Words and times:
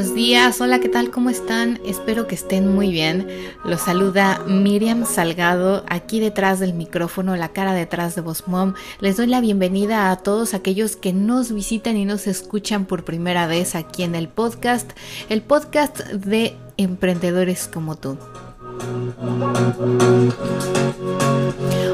Buenos 0.00 0.16
días, 0.16 0.58
hola, 0.62 0.80
¿qué 0.80 0.88
tal? 0.88 1.10
¿Cómo 1.10 1.28
están? 1.28 1.78
Espero 1.84 2.26
que 2.26 2.34
estén 2.34 2.74
muy 2.74 2.90
bien. 2.90 3.28
Los 3.66 3.82
saluda 3.82 4.42
Miriam 4.46 5.04
Salgado, 5.04 5.84
aquí 5.90 6.20
detrás 6.20 6.58
del 6.58 6.72
micrófono, 6.72 7.36
la 7.36 7.50
cara 7.50 7.74
detrás 7.74 8.14
de 8.14 8.22
Voz 8.22 8.48
Mom. 8.48 8.72
Les 9.00 9.18
doy 9.18 9.26
la 9.26 9.42
bienvenida 9.42 10.10
a 10.10 10.16
todos 10.16 10.54
aquellos 10.54 10.96
que 10.96 11.12
nos 11.12 11.52
visitan 11.52 11.98
y 11.98 12.06
nos 12.06 12.26
escuchan 12.28 12.86
por 12.86 13.04
primera 13.04 13.46
vez 13.46 13.74
aquí 13.74 14.02
en 14.02 14.14
el 14.14 14.28
podcast, 14.28 14.90
el 15.28 15.42
podcast 15.42 15.98
de 15.98 16.56
emprendedores 16.78 17.68
como 17.68 17.94
tú. 17.94 18.16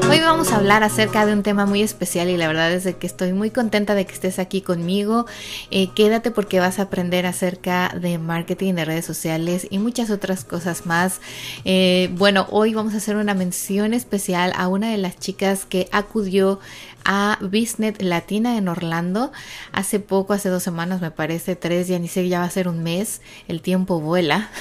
Hoy 0.09 0.19
vamos 0.21 0.51
a 0.51 0.55
hablar 0.55 0.83
acerca 0.83 1.25
de 1.25 1.33
un 1.33 1.43
tema 1.43 1.65
muy 1.65 1.81
especial 1.81 2.29
y 2.29 2.37
la 2.37 2.47
verdad 2.47 2.71
es 2.71 2.95
que 2.95 3.07
estoy 3.07 3.33
muy 3.33 3.51
contenta 3.51 3.93
de 3.93 4.05
que 4.05 4.13
estés 4.13 4.39
aquí 4.39 4.61
conmigo. 4.61 5.25
Eh, 5.69 5.89
quédate 5.95 6.31
porque 6.31 6.59
vas 6.59 6.79
a 6.79 6.83
aprender 6.83 7.25
acerca 7.25 7.93
de 7.99 8.17
marketing 8.17 8.75
de 8.75 8.85
redes 8.85 9.05
sociales 9.05 9.67
y 9.69 9.79
muchas 9.79 10.09
otras 10.09 10.45
cosas 10.45 10.85
más. 10.85 11.19
Eh, 11.65 12.09
bueno, 12.13 12.47
hoy 12.51 12.73
vamos 12.73 12.93
a 12.93 12.97
hacer 12.97 13.17
una 13.17 13.33
mención 13.33 13.93
especial 13.93 14.53
a 14.55 14.67
una 14.67 14.91
de 14.91 14.97
las 14.97 15.17
chicas 15.19 15.65
que 15.65 15.89
acudió 15.91 16.59
a 17.07 17.39
Business 17.41 18.01
Latina 18.01 18.57
en 18.57 18.67
Orlando 18.67 19.31
hace 19.71 19.99
poco, 19.99 20.33
hace 20.33 20.49
dos 20.49 20.61
semanas 20.61 21.01
me 21.01 21.09
parece, 21.09 21.55
tres, 21.55 21.87
ya 21.87 21.97
ni 21.97 22.09
sé, 22.09 22.27
ya 22.27 22.39
va 22.39 22.45
a 22.45 22.49
ser 22.49 22.67
un 22.67 22.83
mes, 22.83 23.21
el 23.47 23.61
tiempo 23.61 23.99
vuela. 24.01 24.51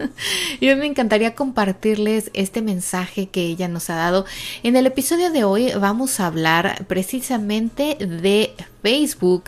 y 0.60 0.66
me 0.74 0.86
encantaría 0.86 1.34
compartirles 1.34 2.30
este 2.34 2.60
mensaje 2.60 3.28
que 3.28 3.42
ella 3.42 3.68
nos 3.68 3.88
ha 3.88 3.94
dado. 3.94 4.26
En 4.64 4.76
el 4.76 4.86
episodio 4.86 5.30
de 5.30 5.44
hoy 5.44 5.72
vamos 5.78 6.18
a 6.18 6.26
hablar 6.26 6.84
precisamente 6.88 7.94
de 7.94 8.52
Facebook 8.82 9.44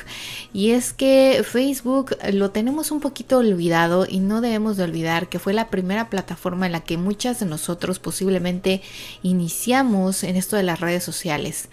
y 0.52 0.70
es 0.70 0.92
que 0.92 1.44
Facebook 1.44 2.16
lo 2.32 2.50
tenemos 2.50 2.90
un 2.90 3.00
poquito 3.00 3.38
olvidado 3.38 4.06
y 4.08 4.20
no 4.20 4.40
debemos 4.40 4.76
de 4.76 4.84
olvidar 4.84 5.28
que 5.28 5.38
fue 5.38 5.52
la 5.52 5.70
primera 5.70 6.08
plataforma 6.08 6.66
en 6.66 6.72
la 6.72 6.80
que 6.80 6.96
muchas 6.96 7.40
de 7.40 7.46
nosotros 7.46 7.98
posiblemente 7.98 8.80
iniciamos 9.22 10.24
en 10.24 10.36
esto 10.36 10.56
de 10.56 10.62
las 10.62 10.80
redes 10.80 11.04
sociales. 11.04 11.68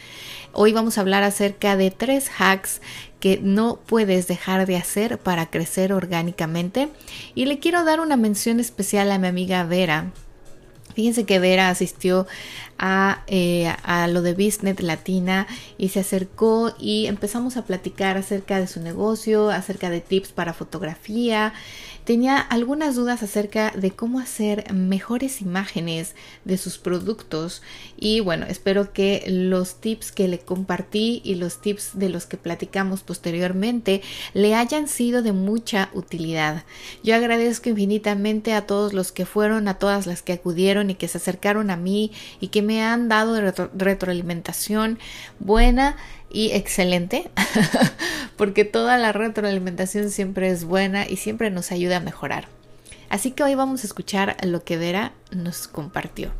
Hoy 0.57 0.71
vamos 0.71 0.97
a 0.97 1.01
hablar 1.01 1.23
acerca 1.23 1.75
de 1.75 1.91
tres 1.91 2.31
hacks 2.37 2.79
que 3.19 3.41
no 3.43 3.77
puedes 3.85 4.25
dejar 4.27 4.65
de 4.65 4.77
hacer 4.77 5.17
para 5.17 5.47
crecer 5.47 5.91
orgánicamente. 5.91 6.87
Y 7.33 7.43
le 7.43 7.59
quiero 7.59 7.83
dar 7.83 7.99
una 7.99 8.15
mención 8.15 8.61
especial 8.61 9.11
a 9.11 9.19
mi 9.19 9.27
amiga 9.27 9.65
Vera. 9.65 10.13
Fíjense 10.93 11.25
que 11.25 11.39
Vera 11.39 11.67
asistió 11.67 12.25
a, 12.79 13.23
eh, 13.27 13.69
lo 14.07 14.21
de 14.21 14.33
Business 14.33 14.81
Latina 14.81 15.45
y 15.77 15.89
se 15.89 15.99
acercó 15.99 16.73
y 16.79 17.07
empezamos 17.07 17.57
a 17.57 17.65
platicar 17.65 18.15
acerca 18.15 18.57
de 18.57 18.67
su 18.67 18.79
negocio, 18.79 19.49
acerca 19.49 19.89
de 19.89 19.99
tips 19.99 20.31
para 20.31 20.53
fotografía 20.53 21.53
tenía 22.05 22.39
algunas 22.39 22.95
dudas 22.95 23.23
acerca 23.23 23.71
de 23.71 23.91
cómo 23.91 24.19
hacer 24.19 24.71
mejores 24.73 25.41
imágenes 25.41 26.15
de 26.45 26.57
sus 26.57 26.77
productos 26.77 27.61
y 27.97 28.19
bueno, 28.19 28.45
espero 28.47 28.93
que 28.93 29.23
los 29.27 29.81
tips 29.81 30.11
que 30.11 30.27
le 30.27 30.39
compartí 30.39 31.21
y 31.23 31.35
los 31.35 31.61
tips 31.61 31.97
de 31.97 32.09
los 32.09 32.27
que 32.27 32.37
platicamos 32.37 33.01
posteriormente 33.01 34.01
le 34.33 34.55
hayan 34.55 34.87
sido 34.87 35.23
de 35.23 35.31
mucha 35.31 35.89
utilidad. 35.93 36.63
Yo 37.03 37.15
agradezco 37.15 37.69
infinitamente 37.69 38.53
a 38.53 38.67
todos 38.67 38.93
los 38.93 39.11
que 39.11 39.25
fueron, 39.25 39.67
a 39.67 39.79
todas 39.79 40.05
las 40.05 40.21
que 40.21 40.33
acudieron 40.33 40.91
y 40.91 40.95
que 40.95 41.07
se 41.07 41.17
acercaron 41.17 41.71
a 41.71 41.77
mí 41.77 42.11
y 42.39 42.49
que 42.49 42.61
me 42.61 42.83
han 42.83 43.09
dado 43.09 43.41
retroalimentación 43.73 44.99
buena 45.39 45.97
y 46.35 46.51
excelente, 46.51 47.31
porque 48.37 48.65
toda 48.65 48.97
la 48.97 49.13
retroalimentación 49.13 50.11
siempre 50.11 50.49
es 50.49 50.65
buena 50.65 51.07
y 51.07 51.15
siempre 51.15 51.49
nos 51.49 51.71
ayuda 51.71 51.97
a 51.97 51.99
mejorar. 52.01 52.49
Así 53.09 53.31
que 53.31 53.43
hoy 53.43 53.55
vamos 53.55 53.83
a 53.83 53.87
escuchar 53.87 54.35
lo 54.43 54.65
que 54.65 54.75
Vera 54.75 55.13
nos 55.31 55.69
compartió. 55.69 56.33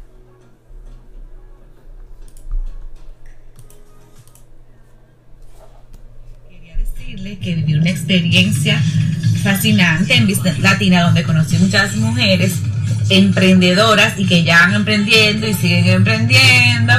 Quería 6.50 6.76
decirle 6.76 7.40
que 7.40 7.56
viví 7.56 7.76
una 7.76 7.90
experiencia 7.90 8.78
fascinante 9.44 10.14
en 10.16 10.28
Business 10.28 10.60
Latina 10.60 11.04
donde 11.04 11.24
conocí 11.24 11.58
muchas 11.58 11.96
mujeres 11.96 12.56
emprendedoras 13.10 14.20
y 14.20 14.26
que 14.26 14.44
ya 14.44 14.60
van 14.60 14.74
emprendiendo 14.74 15.48
y 15.48 15.54
siguen 15.54 15.88
emprendiendo 15.88 16.94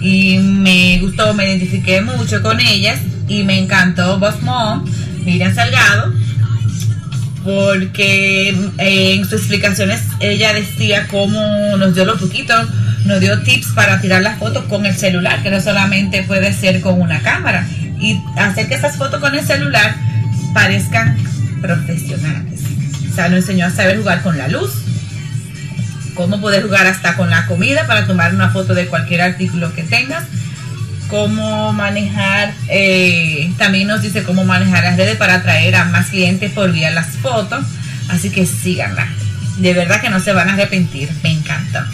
y 0.00 0.38
me 0.38 0.98
gustó, 0.98 1.34
me 1.34 1.44
identifiqué 1.44 2.00
mucho 2.00 2.42
con 2.42 2.58
ellas 2.60 2.98
y 3.28 3.44
me 3.44 3.58
encantó 3.58 4.18
Boss 4.18 4.40
Mom, 4.42 4.84
Miriam 5.24 5.54
Salgado, 5.54 6.12
porque 7.44 8.48
eh, 8.78 9.14
en 9.14 9.24
sus 9.24 9.40
explicaciones 9.40 10.00
ella 10.20 10.52
decía 10.52 11.06
cómo 11.08 11.76
nos 11.76 11.94
dio 11.94 12.04
los 12.04 12.20
poquitos, 12.20 12.68
nos 13.04 13.20
dio 13.20 13.40
tips 13.42 13.68
para 13.74 14.00
tirar 14.00 14.22
las 14.22 14.38
fotos 14.38 14.64
con 14.64 14.86
el 14.86 14.96
celular, 14.96 15.42
que 15.42 15.50
no 15.50 15.60
solamente 15.60 16.22
puede 16.22 16.52
ser 16.52 16.80
con 16.80 17.00
una 17.00 17.20
cámara, 17.20 17.66
y 18.00 18.18
hacer 18.36 18.68
que 18.68 18.74
esas 18.74 18.96
fotos 18.96 19.20
con 19.20 19.34
el 19.34 19.44
celular 19.44 19.94
parezcan 20.54 21.16
profesionales. 21.60 22.60
O 23.10 23.14
sea, 23.14 23.28
nos 23.28 23.40
enseñó 23.40 23.66
a 23.66 23.70
saber 23.70 23.98
jugar 23.98 24.22
con 24.22 24.38
la 24.38 24.48
luz, 24.48 24.70
cómo 26.20 26.38
poder 26.38 26.64
jugar 26.64 26.86
hasta 26.86 27.16
con 27.16 27.30
la 27.30 27.46
comida 27.46 27.86
para 27.86 28.06
tomar 28.06 28.34
una 28.34 28.50
foto 28.50 28.74
de 28.74 28.88
cualquier 28.88 29.22
artículo 29.22 29.72
que 29.72 29.84
tengas, 29.84 30.24
cómo 31.08 31.72
manejar, 31.72 32.52
eh, 32.68 33.50
también 33.56 33.88
nos 33.88 34.02
dice 34.02 34.22
cómo 34.22 34.44
manejar 34.44 34.84
las 34.84 34.98
redes 34.98 35.16
para 35.16 35.36
atraer 35.36 35.74
a 35.76 35.86
más 35.86 36.08
clientes 36.08 36.52
por 36.52 36.72
vía 36.72 36.90
las 36.90 37.16
fotos, 37.16 37.64
así 38.10 38.28
que 38.28 38.44
síganla. 38.44 39.08
De 39.56 39.72
verdad 39.72 40.02
que 40.02 40.10
no 40.10 40.20
se 40.20 40.34
van 40.34 40.50
a 40.50 40.52
arrepentir, 40.52 41.08
me 41.22 41.30
encanta. 41.30 41.88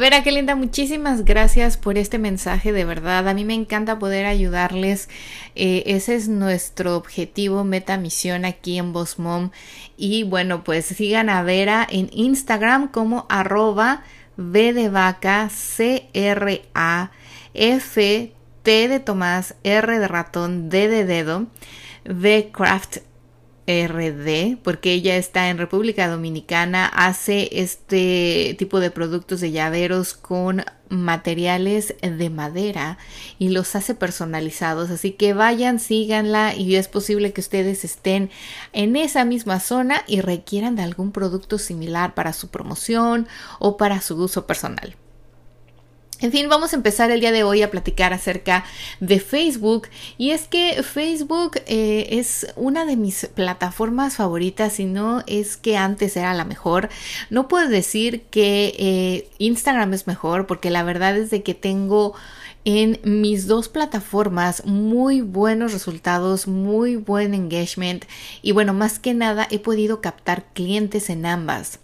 Vera, 0.00 0.22
qué 0.22 0.32
linda, 0.32 0.56
muchísimas 0.56 1.26
gracias 1.26 1.76
por 1.76 1.98
este 1.98 2.18
mensaje, 2.18 2.72
de 2.72 2.86
verdad. 2.86 3.28
A 3.28 3.34
mí 3.34 3.44
me 3.44 3.52
encanta 3.52 3.98
poder 3.98 4.24
ayudarles. 4.24 5.10
Eh, 5.54 5.82
ese 5.84 6.14
es 6.14 6.26
nuestro 6.26 6.96
objetivo, 6.96 7.64
meta 7.64 7.98
misión 7.98 8.46
aquí 8.46 8.78
en 8.78 8.94
Boss 8.94 9.18
Mom. 9.18 9.50
Y 9.98 10.22
bueno, 10.22 10.64
pues 10.64 10.86
sigan 10.86 11.28
a 11.28 11.42
Vera 11.42 11.86
en 11.86 12.08
Instagram 12.14 12.88
como 12.88 13.26
arroba 13.28 14.02
V 14.38 14.72
de 14.72 14.88
vaca, 14.88 15.50
C 15.50 16.08
R 16.14 16.62
A 16.72 17.10
F 17.52 18.32
T 18.62 18.88
de 18.88 19.00
Tomás, 19.00 19.54
R 19.64 19.98
de 19.98 20.08
ratón, 20.08 20.70
D 20.70 20.88
de 20.88 21.04
dedo, 21.04 21.46
V 22.06 22.50
Craft 22.50 23.00
RD, 23.86 24.58
porque 24.62 24.92
ella 24.92 25.16
está 25.16 25.48
en 25.48 25.58
República 25.58 26.08
Dominicana, 26.08 26.86
hace 26.86 27.48
este 27.52 28.54
tipo 28.58 28.80
de 28.80 28.90
productos 28.90 29.40
de 29.40 29.52
llaveros 29.52 30.14
con 30.14 30.64
materiales 30.88 31.94
de 32.02 32.30
madera 32.30 32.98
y 33.38 33.50
los 33.50 33.74
hace 33.76 33.94
personalizados. 33.94 34.90
Así 34.90 35.12
que 35.12 35.32
vayan, 35.32 35.78
síganla 35.78 36.54
y 36.54 36.76
es 36.76 36.88
posible 36.88 37.32
que 37.32 37.40
ustedes 37.40 37.84
estén 37.84 38.30
en 38.72 38.96
esa 38.96 39.24
misma 39.24 39.60
zona 39.60 40.02
y 40.06 40.20
requieran 40.20 40.76
de 40.76 40.82
algún 40.82 41.12
producto 41.12 41.58
similar 41.58 42.14
para 42.14 42.32
su 42.32 42.48
promoción 42.48 43.28
o 43.58 43.76
para 43.76 44.00
su 44.00 44.16
uso 44.16 44.46
personal. 44.46 44.96
En 46.22 46.32
fin, 46.32 46.50
vamos 46.50 46.74
a 46.74 46.76
empezar 46.76 47.10
el 47.10 47.20
día 47.20 47.32
de 47.32 47.44
hoy 47.44 47.62
a 47.62 47.70
platicar 47.70 48.12
acerca 48.12 48.64
de 49.00 49.20
Facebook 49.20 49.88
y 50.18 50.32
es 50.32 50.48
que 50.48 50.82
Facebook 50.82 51.52
eh, 51.64 52.08
es 52.10 52.46
una 52.56 52.84
de 52.84 52.96
mis 52.96 53.26
plataformas 53.34 54.16
favoritas 54.16 54.80
y 54.80 54.84
no 54.84 55.22
es 55.26 55.56
que 55.56 55.78
antes 55.78 56.18
era 56.18 56.34
la 56.34 56.44
mejor. 56.44 56.90
No 57.30 57.48
puedo 57.48 57.70
decir 57.70 58.24
que 58.30 58.74
eh, 58.78 59.30
Instagram 59.38 59.94
es 59.94 60.06
mejor 60.06 60.46
porque 60.46 60.68
la 60.68 60.82
verdad 60.82 61.16
es 61.16 61.30
de 61.30 61.42
que 61.42 61.54
tengo 61.54 62.14
en 62.66 63.00
mis 63.02 63.46
dos 63.46 63.70
plataformas 63.70 64.66
muy 64.66 65.22
buenos 65.22 65.72
resultados, 65.72 66.46
muy 66.46 66.96
buen 66.96 67.32
engagement 67.32 68.04
y 68.42 68.52
bueno, 68.52 68.74
más 68.74 68.98
que 68.98 69.14
nada 69.14 69.48
he 69.50 69.58
podido 69.58 70.02
captar 70.02 70.44
clientes 70.52 71.08
en 71.08 71.24
ambas. 71.24 71.80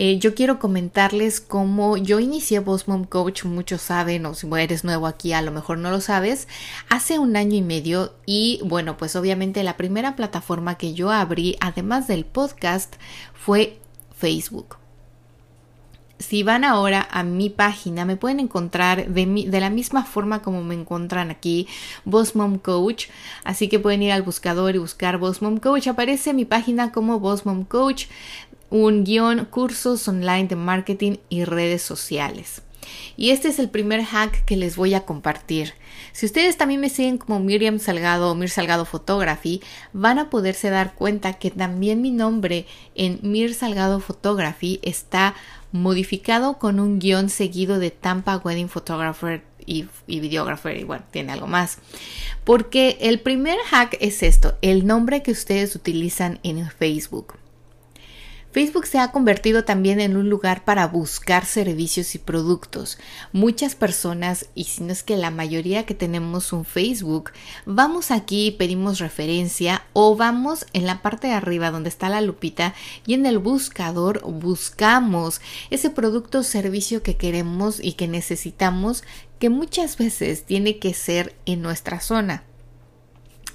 Eh, 0.00 0.20
yo 0.20 0.32
quiero 0.36 0.60
comentarles 0.60 1.40
cómo 1.40 1.96
yo 1.96 2.20
inicié 2.20 2.60
Boss 2.60 2.86
Mom 2.86 3.02
Coach, 3.02 3.42
muchos 3.42 3.82
saben, 3.82 4.26
o 4.26 4.34
si 4.34 4.46
eres 4.56 4.84
nuevo 4.84 5.08
aquí, 5.08 5.32
a 5.32 5.42
lo 5.42 5.50
mejor 5.50 5.78
no 5.78 5.90
lo 5.90 6.00
sabes, 6.00 6.46
hace 6.88 7.18
un 7.18 7.34
año 7.34 7.56
y 7.56 7.62
medio 7.62 8.14
y 8.24 8.60
bueno, 8.64 8.96
pues 8.96 9.16
obviamente 9.16 9.64
la 9.64 9.76
primera 9.76 10.14
plataforma 10.14 10.76
que 10.76 10.94
yo 10.94 11.10
abrí, 11.10 11.56
además 11.60 12.06
del 12.06 12.24
podcast, 12.26 12.94
fue 13.34 13.80
Facebook 14.16 14.76
si 16.18 16.42
van 16.42 16.64
ahora 16.64 17.06
a 17.10 17.22
mi 17.22 17.48
página, 17.48 18.04
me 18.04 18.16
pueden 18.16 18.40
encontrar 18.40 19.08
de, 19.08 19.26
de 19.26 19.60
la 19.60 19.70
misma 19.70 20.04
forma 20.04 20.42
como 20.42 20.64
me 20.64 20.74
encuentran 20.74 21.30
aquí, 21.30 21.68
Boss 22.04 22.34
Mom 22.34 22.58
Coach. 22.58 23.06
Así 23.44 23.68
que 23.68 23.78
pueden 23.78 24.02
ir 24.02 24.12
al 24.12 24.22
buscador 24.22 24.74
y 24.74 24.78
buscar 24.78 25.18
Boss 25.18 25.42
Mom 25.42 25.58
Coach. 25.58 25.86
Aparece 25.86 26.34
mi 26.34 26.44
página 26.44 26.92
como 26.92 27.20
Boss 27.20 27.46
Mom 27.46 27.64
Coach, 27.64 28.06
un 28.70 29.04
guion 29.04 29.46
cursos 29.46 30.06
online 30.08 30.48
de 30.48 30.56
marketing 30.56 31.16
y 31.28 31.44
redes 31.44 31.82
sociales. 31.82 32.62
Y 33.16 33.30
este 33.30 33.48
es 33.48 33.58
el 33.58 33.68
primer 33.68 34.04
hack 34.04 34.44
que 34.44 34.56
les 34.56 34.76
voy 34.76 34.94
a 34.94 35.04
compartir. 35.04 35.74
Si 36.12 36.26
ustedes 36.26 36.56
también 36.56 36.80
me 36.80 36.88
siguen 36.88 37.18
como 37.18 37.40
Miriam 37.40 37.78
Salgado 37.78 38.30
o 38.30 38.34
Mir 38.34 38.50
Salgado 38.50 38.84
Photography, 38.84 39.60
van 39.92 40.18
a 40.18 40.30
poderse 40.30 40.70
dar 40.70 40.94
cuenta 40.94 41.34
que 41.34 41.50
también 41.50 42.00
mi 42.00 42.10
nombre 42.10 42.66
en 42.94 43.18
Mir 43.22 43.54
Salgado 43.54 44.00
Photography 44.00 44.80
está 44.82 45.34
modificado 45.70 46.58
con 46.58 46.80
un 46.80 46.98
guion 46.98 47.28
seguido 47.28 47.78
de 47.78 47.90
Tampa 47.90 48.38
Wedding 48.38 48.68
Photographer 48.68 49.42
y, 49.66 49.86
y 50.06 50.20
videographer 50.20 50.76
y 50.78 50.84
bueno, 50.84 51.04
tiene 51.10 51.32
algo 51.32 51.46
más. 51.46 51.78
Porque 52.44 52.96
el 53.00 53.20
primer 53.20 53.58
hack 53.66 53.96
es 54.00 54.22
esto, 54.22 54.56
el 54.62 54.86
nombre 54.86 55.22
que 55.22 55.32
ustedes 55.32 55.74
utilizan 55.76 56.40
en 56.42 56.70
Facebook. 56.70 57.34
Facebook 58.58 58.86
se 58.86 58.98
ha 58.98 59.12
convertido 59.12 59.62
también 59.62 60.00
en 60.00 60.16
un 60.16 60.28
lugar 60.28 60.64
para 60.64 60.88
buscar 60.88 61.46
servicios 61.46 62.16
y 62.16 62.18
productos. 62.18 62.98
Muchas 63.32 63.76
personas, 63.76 64.46
y 64.56 64.64
si 64.64 64.82
no 64.82 64.90
es 64.90 65.04
que 65.04 65.16
la 65.16 65.30
mayoría 65.30 65.86
que 65.86 65.94
tenemos 65.94 66.52
un 66.52 66.64
Facebook, 66.64 67.30
vamos 67.66 68.10
aquí 68.10 68.48
y 68.48 68.50
pedimos 68.50 68.98
referencia 68.98 69.84
o 69.92 70.16
vamos 70.16 70.66
en 70.72 70.86
la 70.86 71.02
parte 71.02 71.28
de 71.28 71.34
arriba 71.34 71.70
donde 71.70 71.88
está 71.88 72.08
la 72.08 72.20
lupita 72.20 72.74
y 73.06 73.14
en 73.14 73.26
el 73.26 73.38
buscador 73.38 74.22
buscamos 74.28 75.40
ese 75.70 75.90
producto 75.90 76.40
o 76.40 76.42
servicio 76.42 77.04
que 77.04 77.16
queremos 77.16 77.78
y 77.80 77.92
que 77.92 78.08
necesitamos 78.08 79.04
que 79.38 79.50
muchas 79.50 79.96
veces 79.98 80.42
tiene 80.42 80.80
que 80.80 80.94
ser 80.94 81.36
en 81.46 81.62
nuestra 81.62 82.00
zona. 82.00 82.42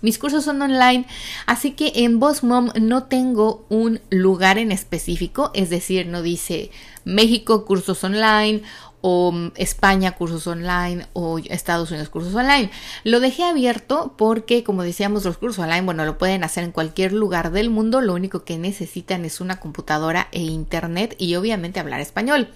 Mis 0.04 0.20
cursos 0.20 0.44
son 0.44 0.62
online, 0.62 1.06
así 1.46 1.72
que 1.72 1.94
en 1.96 2.20
Boss 2.20 2.44
Mom 2.44 2.72
no 2.76 3.04
tengo 3.04 3.66
un 3.70 4.02
lugar 4.10 4.58
en 4.58 4.74
específico, 4.74 5.50
es 5.54 5.70
decir, 5.70 6.08
no 6.08 6.22
dice 6.22 6.72
México 7.06 7.64
cursos 7.64 8.04
online 8.04 8.64
o 9.00 9.32
mm, 9.32 9.52
España 9.56 10.12
cursos 10.12 10.46
online 10.46 11.08
o 11.14 11.40
Estados 11.40 11.90
Unidos 11.92 12.10
cursos 12.10 12.36
online. 12.36 12.70
Lo 13.06 13.22
dejé 13.22 13.46
abierto 13.46 14.14
porque, 14.18 14.66
como 14.66 14.84
decíamos, 14.84 15.24
los 15.24 15.38
cursos 15.38 15.64
online, 15.64 15.84
bueno, 15.84 16.04
lo 16.04 16.18
pueden 16.18 16.44
hacer 16.44 16.66
en 16.66 16.74
cualquier 16.74 17.14
lugar 17.14 17.52
del 17.54 17.70
mundo, 17.70 18.02
lo 18.02 18.14
único 18.14 18.44
que 18.44 18.58
necesitan 18.58 19.24
es 19.24 19.40
una 19.40 19.62
computadora 19.62 20.28
e 20.34 20.42
internet 20.42 21.16
y 21.18 21.36
obviamente 21.36 21.80
hablar 21.80 22.02
español. 22.02 22.50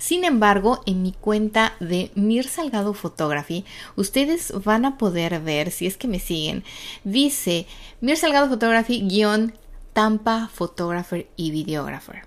Sin 0.00 0.24
embargo, 0.24 0.82
en 0.86 1.02
mi 1.02 1.12
cuenta 1.12 1.74
de 1.78 2.10
Mir 2.14 2.48
Salgado 2.48 2.94
Photography, 2.94 3.66
ustedes 3.96 4.50
van 4.64 4.86
a 4.86 4.96
poder 4.96 5.40
ver, 5.42 5.70
si 5.70 5.86
es 5.86 5.98
que 5.98 6.08
me 6.08 6.18
siguen, 6.18 6.64
dice 7.04 7.66
Mir 8.00 8.16
Salgado 8.16 8.48
Photography 8.48 9.06
guion 9.06 9.52
Tampa 9.92 10.48
Photographer 10.54 11.28
y 11.36 11.50
Videographer. 11.50 12.22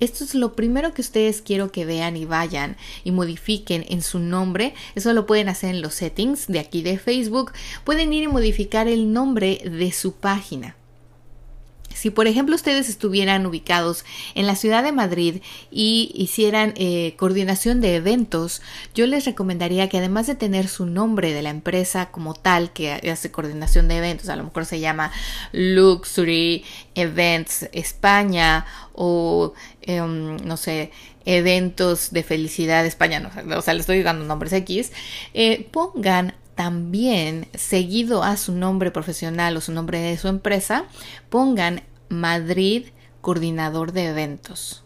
Esto 0.00 0.24
es 0.24 0.34
lo 0.34 0.56
primero 0.56 0.92
que 0.92 1.02
ustedes 1.02 1.40
quiero 1.40 1.70
que 1.70 1.84
vean 1.84 2.16
y 2.16 2.24
vayan 2.24 2.76
y 3.04 3.12
modifiquen 3.12 3.86
en 3.88 4.02
su 4.02 4.18
nombre. 4.18 4.74
Eso 4.96 5.12
lo 5.12 5.24
pueden 5.24 5.48
hacer 5.48 5.76
en 5.76 5.82
los 5.82 5.94
settings 5.94 6.48
de 6.48 6.58
aquí 6.58 6.82
de 6.82 6.98
Facebook. 6.98 7.52
Pueden 7.84 8.12
ir 8.12 8.24
y 8.24 8.28
modificar 8.28 8.88
el 8.88 9.12
nombre 9.12 9.60
de 9.64 9.92
su 9.92 10.14
página. 10.14 10.74
Si 11.98 12.10
por 12.10 12.28
ejemplo 12.28 12.54
ustedes 12.54 12.88
estuvieran 12.88 13.44
ubicados 13.44 14.04
en 14.36 14.46
la 14.46 14.54
ciudad 14.54 14.84
de 14.84 14.92
Madrid 14.92 15.42
y 15.68 16.12
hicieran 16.14 16.72
eh, 16.76 17.14
coordinación 17.16 17.80
de 17.80 17.96
eventos, 17.96 18.62
yo 18.94 19.08
les 19.08 19.24
recomendaría 19.24 19.88
que 19.88 19.98
además 19.98 20.28
de 20.28 20.36
tener 20.36 20.68
su 20.68 20.86
nombre 20.86 21.32
de 21.32 21.42
la 21.42 21.50
empresa 21.50 22.12
como 22.12 22.34
tal 22.34 22.72
que 22.72 22.92
hace 23.10 23.32
coordinación 23.32 23.88
de 23.88 23.96
eventos, 23.96 24.28
a 24.28 24.36
lo 24.36 24.44
mejor 24.44 24.64
se 24.64 24.78
llama 24.78 25.10
Luxury 25.50 26.64
Events 26.94 27.68
España 27.72 28.64
o 28.92 29.54
em, 29.82 30.36
no 30.36 30.56
sé, 30.56 30.92
eventos 31.24 32.12
de 32.12 32.22
felicidad 32.22 32.86
España, 32.86 33.18
no, 33.18 33.58
o 33.58 33.62
sea, 33.62 33.74
les 33.74 33.80
estoy 33.80 34.04
dando 34.04 34.24
nombres 34.24 34.52
X, 34.52 34.92
eh, 35.34 35.68
pongan 35.72 36.34
también 36.58 37.46
seguido 37.54 38.24
a 38.24 38.36
su 38.36 38.50
nombre 38.50 38.90
profesional 38.90 39.56
o 39.56 39.60
su 39.60 39.70
nombre 39.70 40.00
de 40.00 40.18
su 40.18 40.26
empresa, 40.26 40.86
pongan 41.28 41.84
Madrid 42.08 42.86
coordinador 43.20 43.92
de 43.92 44.08
eventos. 44.08 44.82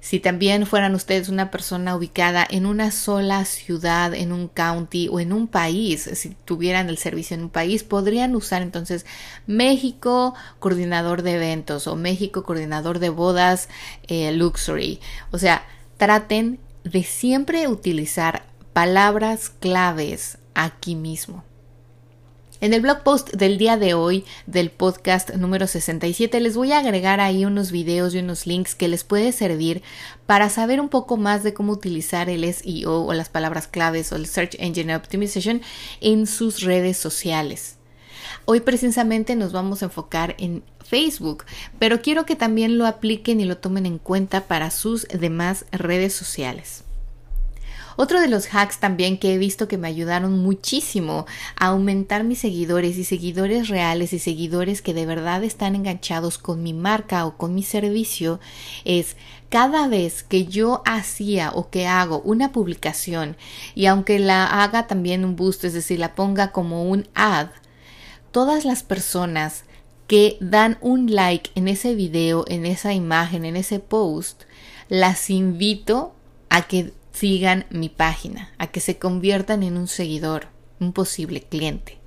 Si 0.00 0.18
también 0.18 0.64
fueran 0.64 0.94
ustedes 0.94 1.28
una 1.28 1.50
persona 1.50 1.94
ubicada 1.94 2.46
en 2.48 2.64
una 2.64 2.90
sola 2.90 3.44
ciudad, 3.44 4.14
en 4.14 4.32
un 4.32 4.48
county 4.48 5.08
o 5.12 5.20
en 5.20 5.34
un 5.34 5.46
país, 5.46 6.08
si 6.14 6.30
tuvieran 6.46 6.88
el 6.88 6.96
servicio 6.96 7.34
en 7.34 7.42
un 7.42 7.50
país, 7.50 7.84
podrían 7.84 8.34
usar 8.34 8.62
entonces 8.62 9.04
México 9.46 10.34
coordinador 10.58 11.20
de 11.20 11.34
eventos 11.34 11.86
o 11.86 11.96
México 11.96 12.44
coordinador 12.44 12.98
de 12.98 13.10
bodas 13.10 13.68
eh, 14.08 14.32
luxury. 14.32 15.00
O 15.32 15.38
sea, 15.38 15.66
traten 15.98 16.60
de 16.82 17.04
siempre 17.04 17.68
utilizar 17.68 18.44
palabras 18.72 19.50
claves 19.50 20.38
aquí 20.54 20.94
mismo. 20.94 21.44
En 22.62 22.72
el 22.72 22.80
blog 22.80 23.02
post 23.02 23.30
del 23.32 23.58
día 23.58 23.76
de 23.76 23.92
hoy 23.92 24.24
del 24.46 24.70
podcast 24.70 25.34
número 25.34 25.66
67 25.66 26.40
les 26.40 26.56
voy 26.56 26.72
a 26.72 26.78
agregar 26.78 27.20
ahí 27.20 27.44
unos 27.44 27.72
videos 27.72 28.14
y 28.14 28.18
unos 28.18 28.46
links 28.46 28.74
que 28.74 28.88
les 28.88 29.02
puede 29.02 29.32
servir 29.32 29.82
para 30.26 30.48
saber 30.48 30.80
un 30.80 30.88
poco 30.88 31.16
más 31.16 31.42
de 31.42 31.54
cómo 31.54 31.72
utilizar 31.72 32.30
el 32.30 32.44
SEO 32.54 33.04
o 33.04 33.12
las 33.14 33.28
palabras 33.28 33.66
claves 33.66 34.12
o 34.12 34.16
el 34.16 34.26
Search 34.26 34.54
Engine 34.58 34.94
Optimization 34.94 35.60
en 36.00 36.26
sus 36.26 36.60
redes 36.60 36.96
sociales. 36.96 37.78
Hoy 38.44 38.60
precisamente 38.60 39.34
nos 39.34 39.52
vamos 39.52 39.82
a 39.82 39.86
enfocar 39.86 40.34
en 40.38 40.62
Facebook, 40.84 41.44
pero 41.78 42.00
quiero 42.00 42.24
que 42.24 42.36
también 42.36 42.78
lo 42.78 42.86
apliquen 42.86 43.40
y 43.40 43.44
lo 43.44 43.58
tomen 43.58 43.86
en 43.86 43.98
cuenta 43.98 44.42
para 44.46 44.70
sus 44.70 45.06
demás 45.08 45.66
redes 45.72 46.14
sociales. 46.14 46.84
Otro 47.96 48.20
de 48.20 48.28
los 48.28 48.46
hacks 48.52 48.78
también 48.78 49.18
que 49.18 49.34
he 49.34 49.38
visto 49.38 49.68
que 49.68 49.78
me 49.78 49.88
ayudaron 49.88 50.38
muchísimo 50.38 51.26
a 51.56 51.66
aumentar 51.66 52.24
mis 52.24 52.38
seguidores 52.38 52.96
y 52.96 53.04
seguidores 53.04 53.68
reales 53.68 54.12
y 54.12 54.18
seguidores 54.18 54.82
que 54.82 54.94
de 54.94 55.06
verdad 55.06 55.44
están 55.44 55.74
enganchados 55.74 56.38
con 56.38 56.62
mi 56.62 56.72
marca 56.72 57.26
o 57.26 57.36
con 57.36 57.54
mi 57.54 57.62
servicio 57.62 58.40
es 58.84 59.16
cada 59.48 59.88
vez 59.88 60.22
que 60.22 60.46
yo 60.46 60.82
hacía 60.86 61.50
o 61.54 61.68
que 61.68 61.86
hago 61.86 62.20
una 62.20 62.52
publicación 62.52 63.36
y 63.74 63.86
aunque 63.86 64.18
la 64.18 64.62
haga 64.62 64.86
también 64.86 65.24
un 65.24 65.36
boost, 65.36 65.64
es 65.64 65.74
decir, 65.74 65.98
la 65.98 66.14
ponga 66.14 66.52
como 66.52 66.84
un 66.84 67.08
ad, 67.14 67.48
todas 68.30 68.64
las 68.64 68.82
personas 68.82 69.64
que 70.06 70.36
dan 70.40 70.78
un 70.80 71.14
like 71.14 71.50
en 71.54 71.68
ese 71.68 71.94
video, 71.94 72.44
en 72.48 72.66
esa 72.66 72.92
imagen, 72.92 73.44
en 73.44 73.56
ese 73.56 73.78
post, 73.78 74.42
las 74.88 75.30
invito 75.30 76.14
a 76.48 76.62
que 76.62 76.92
sigan 77.12 77.66
mi 77.70 77.88
página, 77.88 78.52
a 78.58 78.66
que 78.68 78.80
se 78.80 78.98
conviertan 78.98 79.62
en 79.62 79.76
un 79.76 79.88
seguidor, 79.88 80.48
un 80.80 80.92
posible 80.92 81.42
cliente. 81.42 81.98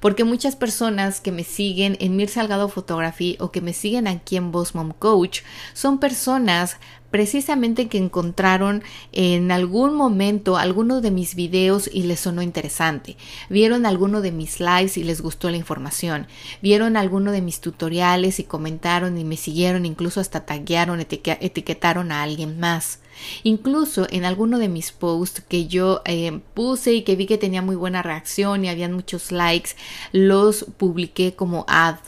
Porque 0.00 0.24
muchas 0.24 0.56
personas 0.56 1.20
que 1.20 1.32
me 1.32 1.44
siguen 1.44 1.96
en 2.00 2.16
Mir 2.16 2.28
Salgado 2.28 2.68
Photography 2.68 3.36
o 3.40 3.50
que 3.50 3.60
me 3.60 3.72
siguen 3.72 4.06
aquí 4.06 4.36
en 4.36 4.52
Boss 4.52 4.74
Mom 4.74 4.92
Coach 4.92 5.40
son 5.72 5.98
personas 5.98 6.76
precisamente 7.12 7.86
que 7.86 7.98
encontraron 7.98 8.82
en 9.12 9.52
algún 9.52 9.94
momento 9.94 10.56
alguno 10.56 11.00
de 11.00 11.12
mis 11.12 11.36
videos 11.36 11.88
y 11.92 12.04
les 12.04 12.20
sonó 12.20 12.42
interesante. 12.42 13.16
Vieron 13.48 13.86
alguno 13.86 14.22
de 14.22 14.32
mis 14.32 14.58
lives 14.58 14.96
y 14.96 15.04
les 15.04 15.20
gustó 15.20 15.50
la 15.50 15.58
información. 15.58 16.26
Vieron 16.62 16.96
alguno 16.96 17.30
de 17.30 17.42
mis 17.42 17.60
tutoriales 17.60 18.40
y 18.40 18.44
comentaron 18.44 19.18
y 19.18 19.24
me 19.24 19.36
siguieron, 19.36 19.86
incluso 19.86 20.20
hasta 20.20 20.46
taguearon, 20.46 21.00
etiquetaron 21.00 22.10
a 22.10 22.22
alguien 22.22 22.58
más. 22.58 22.98
Incluso 23.42 24.06
en 24.10 24.24
alguno 24.24 24.58
de 24.58 24.68
mis 24.68 24.90
posts 24.90 25.42
que 25.46 25.66
yo 25.66 26.00
eh, 26.06 26.40
puse 26.54 26.94
y 26.94 27.02
que 27.02 27.14
vi 27.14 27.26
que 27.26 27.36
tenía 27.36 27.60
muy 27.60 27.76
buena 27.76 28.02
reacción 28.02 28.64
y 28.64 28.70
habían 28.70 28.94
muchos 28.94 29.32
likes, 29.32 29.72
los 30.12 30.64
publiqué 30.78 31.34
como 31.34 31.66
ad. 31.68 31.98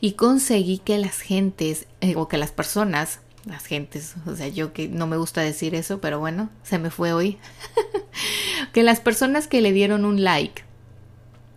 Y 0.00 0.12
conseguí 0.12 0.78
que 0.78 0.98
las 0.98 1.20
gentes 1.20 1.86
eh, 2.00 2.14
o 2.16 2.26
que 2.26 2.38
las 2.38 2.50
personas 2.50 3.20
las 3.46 3.64
gentes, 3.64 4.14
o 4.26 4.34
sea, 4.34 4.48
yo 4.48 4.72
que 4.72 4.88
no 4.88 5.06
me 5.06 5.16
gusta 5.16 5.40
decir 5.40 5.74
eso, 5.74 6.00
pero 6.00 6.18
bueno, 6.18 6.50
se 6.64 6.78
me 6.78 6.90
fue 6.90 7.12
hoy. 7.12 7.38
que 8.72 8.82
las 8.82 9.00
personas 9.00 9.46
que 9.46 9.60
le 9.60 9.72
dieron 9.72 10.04
un 10.04 10.24
like 10.24 10.64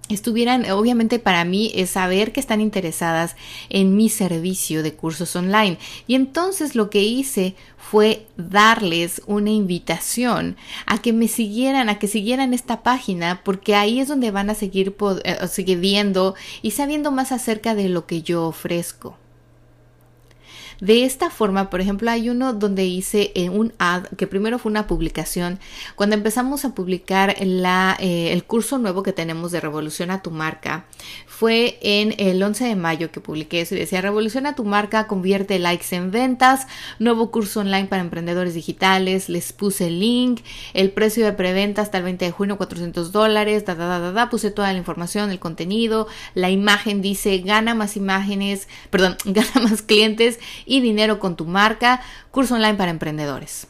estuvieran, 0.07 0.69
obviamente 0.71 1.19
para 1.19 1.45
mí 1.45 1.71
es 1.75 1.91
saber 1.91 2.31
que 2.31 2.39
están 2.39 2.61
interesadas 2.61 3.35
en 3.69 3.95
mi 3.95 4.09
servicio 4.09 4.83
de 4.83 4.93
cursos 4.93 5.35
online. 5.35 5.77
Y 6.07 6.15
entonces 6.15 6.75
lo 6.75 6.89
que 6.89 7.03
hice 7.03 7.55
fue 7.77 8.27
darles 8.37 9.21
una 9.25 9.49
invitación 9.49 10.57
a 10.85 11.01
que 11.01 11.13
me 11.13 11.27
siguieran, 11.27 11.89
a 11.89 11.97
que 11.97 12.07
siguieran 12.07 12.53
esta 12.53 12.83
página, 12.83 13.41
porque 13.43 13.75
ahí 13.75 13.99
es 13.99 14.07
donde 14.07 14.31
van 14.31 14.49
a 14.49 14.55
seguir, 14.55 14.95
eh, 15.23 15.47
seguir 15.47 15.79
viendo 15.79 16.35
y 16.61 16.71
sabiendo 16.71 17.11
más 17.11 17.31
acerca 17.31 17.73
de 17.73 17.89
lo 17.89 18.05
que 18.05 18.21
yo 18.21 18.45
ofrezco. 18.45 19.17
De 20.81 21.03
esta 21.03 21.29
forma, 21.29 21.69
por 21.69 21.81
ejemplo, 21.81 22.09
hay 22.09 22.29
uno 22.29 22.53
donde 22.53 22.85
hice 22.85 23.31
eh, 23.35 23.49
un 23.49 23.73
ad, 23.79 24.05
que 24.17 24.27
primero 24.27 24.59
fue 24.59 24.69
una 24.69 24.87
publicación, 24.87 25.59
cuando 25.95 26.15
empezamos 26.15 26.63
a 26.63 26.73
publicar 26.73 27.35
eh, 27.39 28.29
el 28.31 28.43
curso 28.45 28.77
nuevo 28.77 29.03
que 29.03 29.11
tenemos 29.11 29.51
de 29.51 29.59
Revolución 29.59 30.09
a 30.09 30.21
tu 30.21 30.31
marca, 30.31 30.85
fue 31.27 31.79
en 31.81 32.15
el 32.17 32.41
11 32.41 32.65
de 32.65 32.75
mayo 32.75 33.11
que 33.11 33.19
publiqué 33.19 33.61
eso 33.61 33.75
y 33.75 33.79
decía 33.79 34.01
Revoluciona 34.01 34.55
tu 34.55 34.63
marca, 34.63 35.07
convierte 35.07 35.59
likes 35.59 35.95
en 35.95 36.11
ventas, 36.11 36.67
nuevo 36.97 37.31
curso 37.31 37.59
online 37.59 37.87
para 37.87 38.01
emprendedores 38.01 38.53
digitales, 38.53 39.27
les 39.27 39.51
puse 39.53 39.87
el 39.87 39.99
link, 39.99 40.41
el 40.73 40.91
precio 40.91 41.25
de 41.25 41.33
preventa 41.33 41.81
hasta 41.81 41.97
el 41.97 42.03
20 42.05 42.25
de 42.25 42.31
junio 42.31 42.57
400 42.57 43.11
dólares, 43.11 43.65
da, 43.65 43.75
da, 43.75 43.99
da, 43.99 44.11
da, 44.11 44.29
puse 44.29 44.51
toda 44.51 44.71
la 44.71 44.77
información, 44.77 45.29
el 45.31 45.39
contenido, 45.39 46.07
la 46.35 46.49
imagen 46.49 47.01
dice 47.01 47.37
gana 47.39 47.75
más 47.75 47.97
imágenes, 47.97 48.67
perdón, 48.89 49.17
gana 49.25 49.67
más 49.69 49.81
clientes 49.81 50.39
y 50.69 50.79
dinero 50.79 51.19
con 51.19 51.35
tu 51.35 51.45
marca, 51.45 52.01
curso 52.31 52.55
online 52.55 52.75
para 52.75 52.91
emprendedores. 52.91 53.67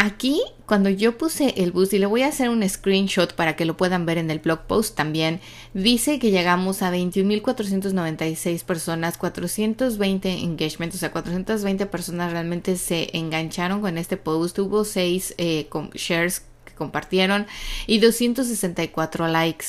Aquí, 0.00 0.40
cuando 0.64 0.90
yo 0.90 1.18
puse 1.18 1.54
el 1.56 1.72
boost, 1.72 1.92
y 1.92 1.98
le 1.98 2.06
voy 2.06 2.22
a 2.22 2.28
hacer 2.28 2.50
un 2.50 2.66
screenshot 2.68 3.34
para 3.34 3.56
que 3.56 3.64
lo 3.64 3.76
puedan 3.76 4.06
ver 4.06 4.16
en 4.16 4.30
el 4.30 4.38
blog 4.38 4.60
post 4.68 4.94
también, 4.96 5.40
dice 5.74 6.20
que 6.20 6.30
llegamos 6.30 6.82
a 6.82 6.92
21.496 6.92 8.62
personas, 8.62 9.18
420 9.18 10.44
engagements, 10.44 10.94
o 10.94 10.98
sea, 10.98 11.10
420 11.10 11.86
personas 11.86 12.30
realmente 12.30 12.76
se 12.76 13.10
engancharon 13.12 13.80
con 13.80 13.98
este 13.98 14.16
post. 14.16 14.56
Hubo 14.60 14.84
6 14.84 15.34
eh, 15.36 15.68
shares 15.94 16.44
que 16.64 16.74
compartieron 16.74 17.48
y 17.88 17.98
264 17.98 19.26
likes. 19.26 19.66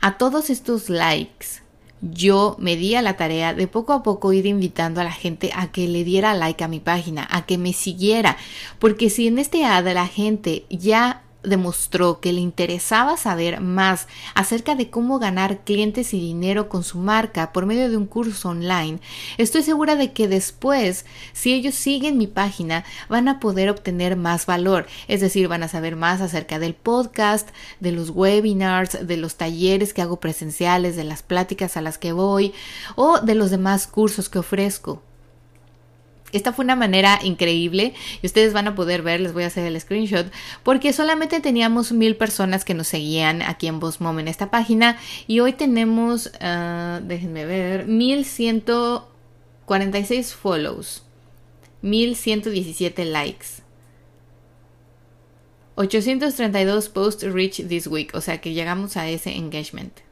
A 0.00 0.18
todos 0.18 0.50
estos 0.50 0.90
likes 0.90 1.67
yo 2.00 2.56
me 2.58 2.76
di 2.76 2.94
a 2.94 3.02
la 3.02 3.16
tarea 3.16 3.54
de 3.54 3.66
poco 3.66 3.92
a 3.92 4.02
poco 4.02 4.32
ir 4.32 4.46
invitando 4.46 5.00
a 5.00 5.04
la 5.04 5.12
gente 5.12 5.50
a 5.54 5.72
que 5.72 5.88
le 5.88 6.04
diera 6.04 6.34
like 6.34 6.62
a 6.62 6.68
mi 6.68 6.80
página, 6.80 7.26
a 7.30 7.46
que 7.46 7.58
me 7.58 7.72
siguiera, 7.72 8.36
porque 8.78 9.10
si 9.10 9.26
en 9.26 9.38
este 9.38 9.64
ad 9.64 9.92
la 9.92 10.06
gente 10.06 10.64
ya 10.70 11.22
demostró 11.42 12.20
que 12.20 12.32
le 12.32 12.40
interesaba 12.40 13.16
saber 13.16 13.60
más 13.60 14.08
acerca 14.34 14.74
de 14.74 14.90
cómo 14.90 15.18
ganar 15.18 15.60
clientes 15.60 16.12
y 16.12 16.20
dinero 16.20 16.68
con 16.68 16.84
su 16.84 16.98
marca 16.98 17.52
por 17.52 17.66
medio 17.66 17.88
de 17.88 17.96
un 17.96 18.06
curso 18.06 18.50
online, 18.50 19.00
estoy 19.36 19.62
segura 19.62 19.96
de 19.96 20.12
que 20.12 20.28
después, 20.28 21.04
si 21.32 21.52
ellos 21.52 21.74
siguen 21.74 22.18
mi 22.18 22.26
página, 22.26 22.84
van 23.08 23.28
a 23.28 23.40
poder 23.40 23.70
obtener 23.70 24.16
más 24.16 24.46
valor, 24.46 24.86
es 25.06 25.20
decir, 25.20 25.48
van 25.48 25.62
a 25.62 25.68
saber 25.68 25.96
más 25.96 26.20
acerca 26.20 26.58
del 26.58 26.74
podcast, 26.74 27.48
de 27.80 27.92
los 27.92 28.10
webinars, 28.10 29.06
de 29.06 29.16
los 29.16 29.36
talleres 29.36 29.94
que 29.94 30.02
hago 30.02 30.20
presenciales, 30.20 30.96
de 30.96 31.04
las 31.04 31.22
pláticas 31.22 31.76
a 31.76 31.80
las 31.80 31.98
que 31.98 32.12
voy 32.12 32.52
o 32.96 33.20
de 33.20 33.34
los 33.34 33.50
demás 33.50 33.86
cursos 33.86 34.28
que 34.28 34.40
ofrezco. 34.40 35.02
Esta 36.32 36.52
fue 36.52 36.64
una 36.64 36.74
manera 36.76 37.18
increíble 37.22 37.94
y 38.22 38.26
ustedes 38.26 38.52
van 38.52 38.68
a 38.68 38.74
poder 38.74 39.00
ver, 39.02 39.20
les 39.20 39.32
voy 39.32 39.44
a 39.44 39.46
hacer 39.46 39.64
el 39.64 39.80
screenshot, 39.80 40.30
porque 40.62 40.92
solamente 40.92 41.40
teníamos 41.40 41.90
mil 41.92 42.16
personas 42.16 42.62
que 42.64 42.74
nos 42.74 42.88
seguían 42.88 43.40
aquí 43.42 43.66
en 43.66 43.80
Mom 44.00 44.18
en 44.18 44.28
esta 44.28 44.50
página 44.50 44.98
y 45.26 45.40
hoy 45.40 45.54
tenemos, 45.54 46.26
uh, 46.26 47.00
déjenme 47.02 47.46
ver, 47.46 47.86
1146 47.86 50.34
follows, 50.34 51.04
1117 51.82 53.06
likes. 53.06 53.46
832 55.76 56.88
posts 56.88 57.22
reach 57.22 57.62
this 57.68 57.86
week, 57.86 58.10
o 58.14 58.20
sea 58.20 58.40
que 58.40 58.52
llegamos 58.52 58.96
a 58.96 59.08
ese 59.08 59.36
engagement. 59.36 60.07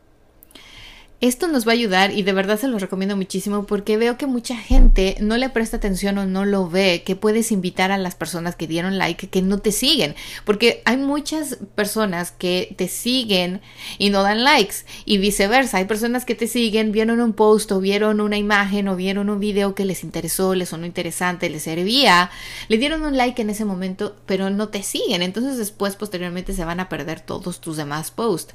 Esto 1.23 1.49
nos 1.49 1.67
va 1.67 1.71
a 1.71 1.75
ayudar 1.75 2.13
y 2.13 2.23
de 2.25 2.35
verdad 2.35 2.61
se 2.61 2.69
los 2.69 2.83
recomiendo 2.83 3.17
muchísimo 3.17 3.65
porque 3.65 3.97
veo 3.97 4.19
que 4.19 4.27
mucha 4.27 4.55
gente 4.55 5.17
no 5.19 5.39
le 5.39 5.49
presta 5.49 5.79
atención 5.79 6.19
o 6.19 6.27
no 6.27 6.45
lo 6.45 6.69
ve, 6.69 7.05
que 7.07 7.17
puedes 7.17 7.53
invitar 7.53 7.91
a 7.91 7.97
las 7.97 8.15
personas 8.15 8.55
que 8.55 8.67
dieron 8.67 8.99
like 8.99 9.29
que 9.29 9.41
no 9.41 9.57
te 9.57 9.73
siguen, 9.73 10.15
porque 10.45 10.83
hay 10.85 10.99
muchas 10.99 11.57
personas 11.75 12.33
que 12.33 12.75
te 12.77 12.87
siguen 12.87 13.63
y 13.97 14.11
no 14.11 14.23
dan 14.23 14.45
likes 14.45 14.85
y 15.07 15.17
viceversa, 15.17 15.79
hay 15.79 15.87
personas 15.87 16.27
que 16.27 16.35
te 16.35 16.47
siguen, 16.47 16.93
vieron 16.93 17.23
un 17.23 17.33
post 17.33 17.73
o 17.73 17.81
vieron 17.81 18.21
una 18.21 18.37
imagen 18.37 18.87
o 18.87 18.95
vieron 18.95 19.31
un 19.31 19.41
video 19.41 19.75
que 19.75 19.87
les 19.87 20.05
interesó, 20.05 20.55
les 20.55 20.69
sonó 20.69 20.85
interesante, 20.85 21.49
les 21.49 21.63
servía, 21.63 22.31
le 22.69 22.77
dieron 22.77 23.03
un 23.05 23.17
like 23.17 23.41
en 23.41 23.49
ese 23.49 23.65
momento, 23.65 24.17
pero 24.27 24.51
no 24.51 24.69
te 24.69 24.83
siguen, 24.83 25.23
entonces 25.23 25.57
después 25.57 25.97
posteriormente 25.97 26.53
se 26.53 26.67
van 26.67 26.79
a 26.79 26.91
perder 26.91 27.21
todos 27.21 27.63
tus 27.63 27.79
demás 27.79 28.11
posts. 28.11 28.53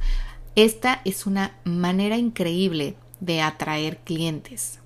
Esta 0.58 1.02
es 1.06 1.26
una 1.26 1.56
manera 1.64 2.18
increíble 2.18 2.96
de 3.22 3.42
atraer 3.42 4.00
clientes. 4.00 4.81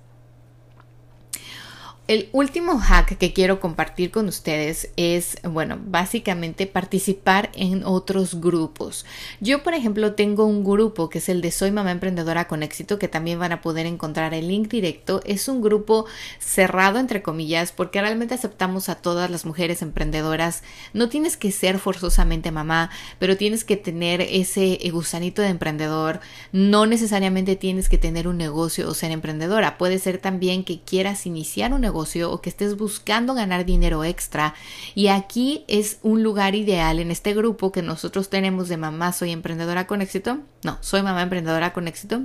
El 2.08 2.28
último 2.30 2.78
hack 2.78 3.18
que 3.18 3.32
quiero 3.32 3.58
compartir 3.58 4.12
con 4.12 4.28
ustedes 4.28 4.90
es, 4.96 5.38
bueno, 5.42 5.76
básicamente 5.84 6.68
participar 6.68 7.50
en 7.52 7.84
otros 7.84 8.40
grupos. 8.40 9.04
Yo, 9.40 9.64
por 9.64 9.74
ejemplo, 9.74 10.14
tengo 10.14 10.44
un 10.44 10.62
grupo 10.62 11.08
que 11.08 11.18
es 11.18 11.28
el 11.28 11.40
de 11.40 11.50
Soy 11.50 11.72
Mamá 11.72 11.90
Emprendedora 11.90 12.46
con 12.46 12.62
Éxito, 12.62 13.00
que 13.00 13.08
también 13.08 13.40
van 13.40 13.50
a 13.50 13.60
poder 13.60 13.86
encontrar 13.86 14.34
el 14.34 14.46
link 14.46 14.68
directo. 14.68 15.20
Es 15.26 15.48
un 15.48 15.60
grupo 15.60 16.06
cerrado, 16.38 17.00
entre 17.00 17.22
comillas, 17.22 17.72
porque 17.72 18.00
realmente 18.00 18.34
aceptamos 18.34 18.88
a 18.88 18.94
todas 18.94 19.28
las 19.28 19.44
mujeres 19.44 19.82
emprendedoras. 19.82 20.62
No 20.92 21.08
tienes 21.08 21.36
que 21.36 21.50
ser 21.50 21.80
forzosamente 21.80 22.52
mamá, 22.52 22.88
pero 23.18 23.36
tienes 23.36 23.64
que 23.64 23.76
tener 23.76 24.20
ese 24.20 24.78
gusanito 24.92 25.42
de 25.42 25.48
emprendedor. 25.48 26.20
No 26.52 26.86
necesariamente 26.86 27.56
tienes 27.56 27.88
que 27.88 27.98
tener 27.98 28.28
un 28.28 28.38
negocio 28.38 28.88
o 28.88 28.94
ser 28.94 29.10
emprendedora. 29.10 29.76
Puede 29.76 29.98
ser 29.98 30.18
también 30.18 30.62
que 30.62 30.82
quieras 30.82 31.26
iniciar 31.26 31.72
un 31.72 31.80
o 31.98 32.40
que 32.40 32.50
estés 32.50 32.76
buscando 32.76 33.34
ganar 33.34 33.64
dinero 33.64 34.04
extra. 34.04 34.54
Y 34.94 35.08
aquí 35.08 35.64
es 35.68 35.98
un 36.02 36.22
lugar 36.22 36.54
ideal 36.54 36.98
en 36.98 37.10
este 37.10 37.34
grupo 37.34 37.72
que 37.72 37.82
nosotros 37.82 38.28
tenemos 38.28 38.68
de 38.68 38.76
mamá 38.76 39.12
soy 39.12 39.32
emprendedora 39.32 39.86
con 39.86 40.02
éxito. 40.02 40.38
No, 40.62 40.78
soy 40.80 41.02
mamá 41.02 41.22
emprendedora 41.22 41.72
con 41.72 41.88
éxito. 41.88 42.20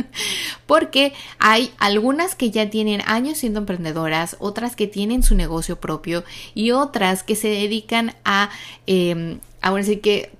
Porque 0.66 1.12
hay 1.38 1.72
algunas 1.78 2.34
que 2.34 2.50
ya 2.50 2.70
tienen 2.70 3.02
años 3.06 3.38
siendo 3.38 3.60
emprendedoras, 3.60 4.36
otras 4.38 4.76
que 4.76 4.86
tienen 4.86 5.22
su 5.22 5.34
negocio 5.34 5.80
propio 5.80 6.24
y 6.54 6.70
otras 6.70 7.22
que 7.22 7.36
se 7.36 7.48
dedican 7.48 8.14
a, 8.24 8.50
eh, 8.86 9.38
que 10.02 10.32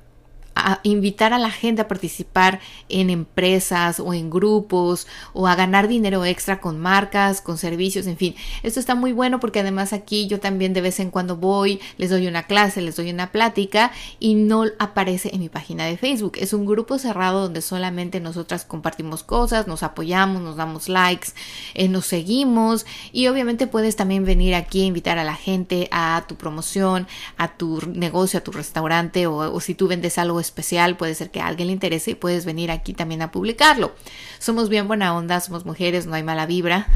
a 0.55 0.81
invitar 0.83 1.33
a 1.33 1.39
la 1.39 1.51
gente 1.51 1.83
a 1.83 1.89
participar 1.89 2.61
en 2.89 3.11
empresas 3.11 4.01
o 4.01 4.13
en 4.13 4.31
grupos 4.31 5.07
o 5.33 5.47
a 5.47 5.55
ganar 5.55 5.89
dinero 5.89 6.25
extra 6.25 6.61
con 6.61 6.79
marcas, 6.79 7.41
con 7.41 7.59
servicios, 7.59 8.07
en 8.07 8.17
fin. 8.17 8.35
Esto 8.63 8.81
está 8.81 8.95
muy 8.95 9.13
bueno 9.13 9.41
porque 9.41 9.61
además 9.61 9.93
aquí 9.93 10.27
yo 10.27 10.41
también 10.41 10.73
de 10.73 10.81
vez 10.81 11.01
en 11.01 11.11
cuando 11.11 11.37
voy, 11.37 11.81
les 11.97 12.11
doy 12.11 12.27
una 12.27 12.45
clase, 12.45 12.81
les 12.81 12.97
doy 12.97 13.11
una 13.11 13.33
plática 13.33 13.93
y 14.19 14.35
no 14.35 14.65
aparece 14.79 15.31
en 15.33 15.41
mi 15.41 15.49
página 15.49 15.87
de 15.87 15.97
Facebook. 15.97 16.33
Es 16.37 16.53
un 16.53 16.67
grupo 16.67 16.99
cerrado 16.99 17.43
donde 17.43 17.63
solamente 17.63 18.21
nosotras 18.21 18.65
compartimos 18.65 19.23
cosas, 19.23 19.67
nos 19.67 19.83
apoyamos, 19.83 20.43
nos 20.43 20.57
damos 20.57 20.89
likes, 20.89 21.29
eh, 21.75 21.89
nos 21.89 22.07
seguimos 22.07 22.87
y 23.13 23.29
obviamente 23.29 23.67
puedes 23.67 23.97
también 23.97 24.25
venir 24.25 24.55
aquí 24.55 24.83
a 24.83 24.87
invitar 24.87 25.19
a 25.19 25.25
la 25.25 25.37
gente 25.37 25.89
a 25.91 26.25
tu 26.27 26.37
promoción, 26.37 27.07
a 27.37 27.57
tu 27.57 27.81
negocio, 27.87 28.39
a 28.39 28.43
tu 28.43 28.53
restaurante 28.53 29.27
o, 29.27 29.53
o 29.53 29.61
si 29.61 29.75
tú 29.75 29.89
vendes 29.89 30.19
algo 30.19 30.40
especial, 30.41 30.97
puede 30.97 31.15
ser 31.15 31.31
que 31.31 31.41
a 31.41 31.47
alguien 31.47 31.69
le 31.69 31.73
interese 31.73 32.13
y 32.13 32.15
puedes 32.15 32.45
venir 32.45 32.71
aquí 32.71 32.93
también 32.93 33.23
a 33.23 33.31
publicarlo. 33.31 33.93
Somos 34.39 34.69
bien 34.69 34.89
buena 34.89 35.15
onda, 35.15 35.41
somos 35.41 35.67
mujeres, 35.67 36.07
no 36.07 36.15
hay 36.15 36.23
mala 36.23 36.47
vibra. 36.47 36.89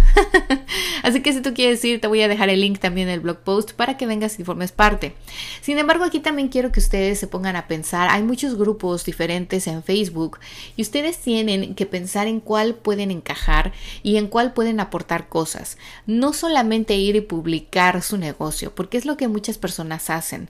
Así 1.03 1.21
que 1.21 1.33
si 1.33 1.43
tú 1.43 1.53
quieres 1.53 1.85
ir, 1.85 2.01
te 2.01 2.07
voy 2.07 2.23
a 2.23 2.29
dejar 2.29 2.49
el 2.49 2.61
link 2.61 2.79
también 2.79 3.09
en 3.09 3.15
el 3.15 3.21
blog 3.21 3.39
post 3.39 3.73
para 3.73 3.97
que 3.97 4.07
vengas 4.07 4.41
y 4.41 4.45
formes 4.45 4.73
parte. 4.73 5.15
Sin 5.61 5.79
embargo, 5.79 6.05
aquí 6.05 6.21
también 6.21 6.49
quiero 6.49 6.73
que 6.73 6.81
ustedes 6.81 7.19
se 7.19 7.27
pongan 7.27 7.57
a 7.57 7.67
pensar, 7.67 8.09
hay 8.11 8.23
muchos 8.23 8.57
grupos 8.57 9.05
diferentes 9.05 9.67
en 9.67 9.83
Facebook 9.83 10.39
y 10.77 10.83
ustedes 10.83 11.19
tienen 11.19 11.75
que 11.75 11.87
pensar 11.87 12.27
en 12.27 12.41
cuál 12.41 12.75
pueden 12.75 13.11
encajar 13.11 13.73
y 14.03 14.17
en 14.17 14.29
cuál 14.29 14.55
pueden 14.55 14.81
aportar 14.81 15.29
cosas. 15.29 15.77
No 16.07 16.33
solamente 16.33 16.95
ir 16.97 17.17
y 17.17 17.21
publicar 17.21 18.01
su 18.03 18.17
negocio, 18.17 18.75
porque 18.75 18.97
es 18.97 19.05
lo 19.05 19.17
que 19.17 19.29
muchas 19.29 19.59
personas 19.59 20.09
hacen. 20.09 20.49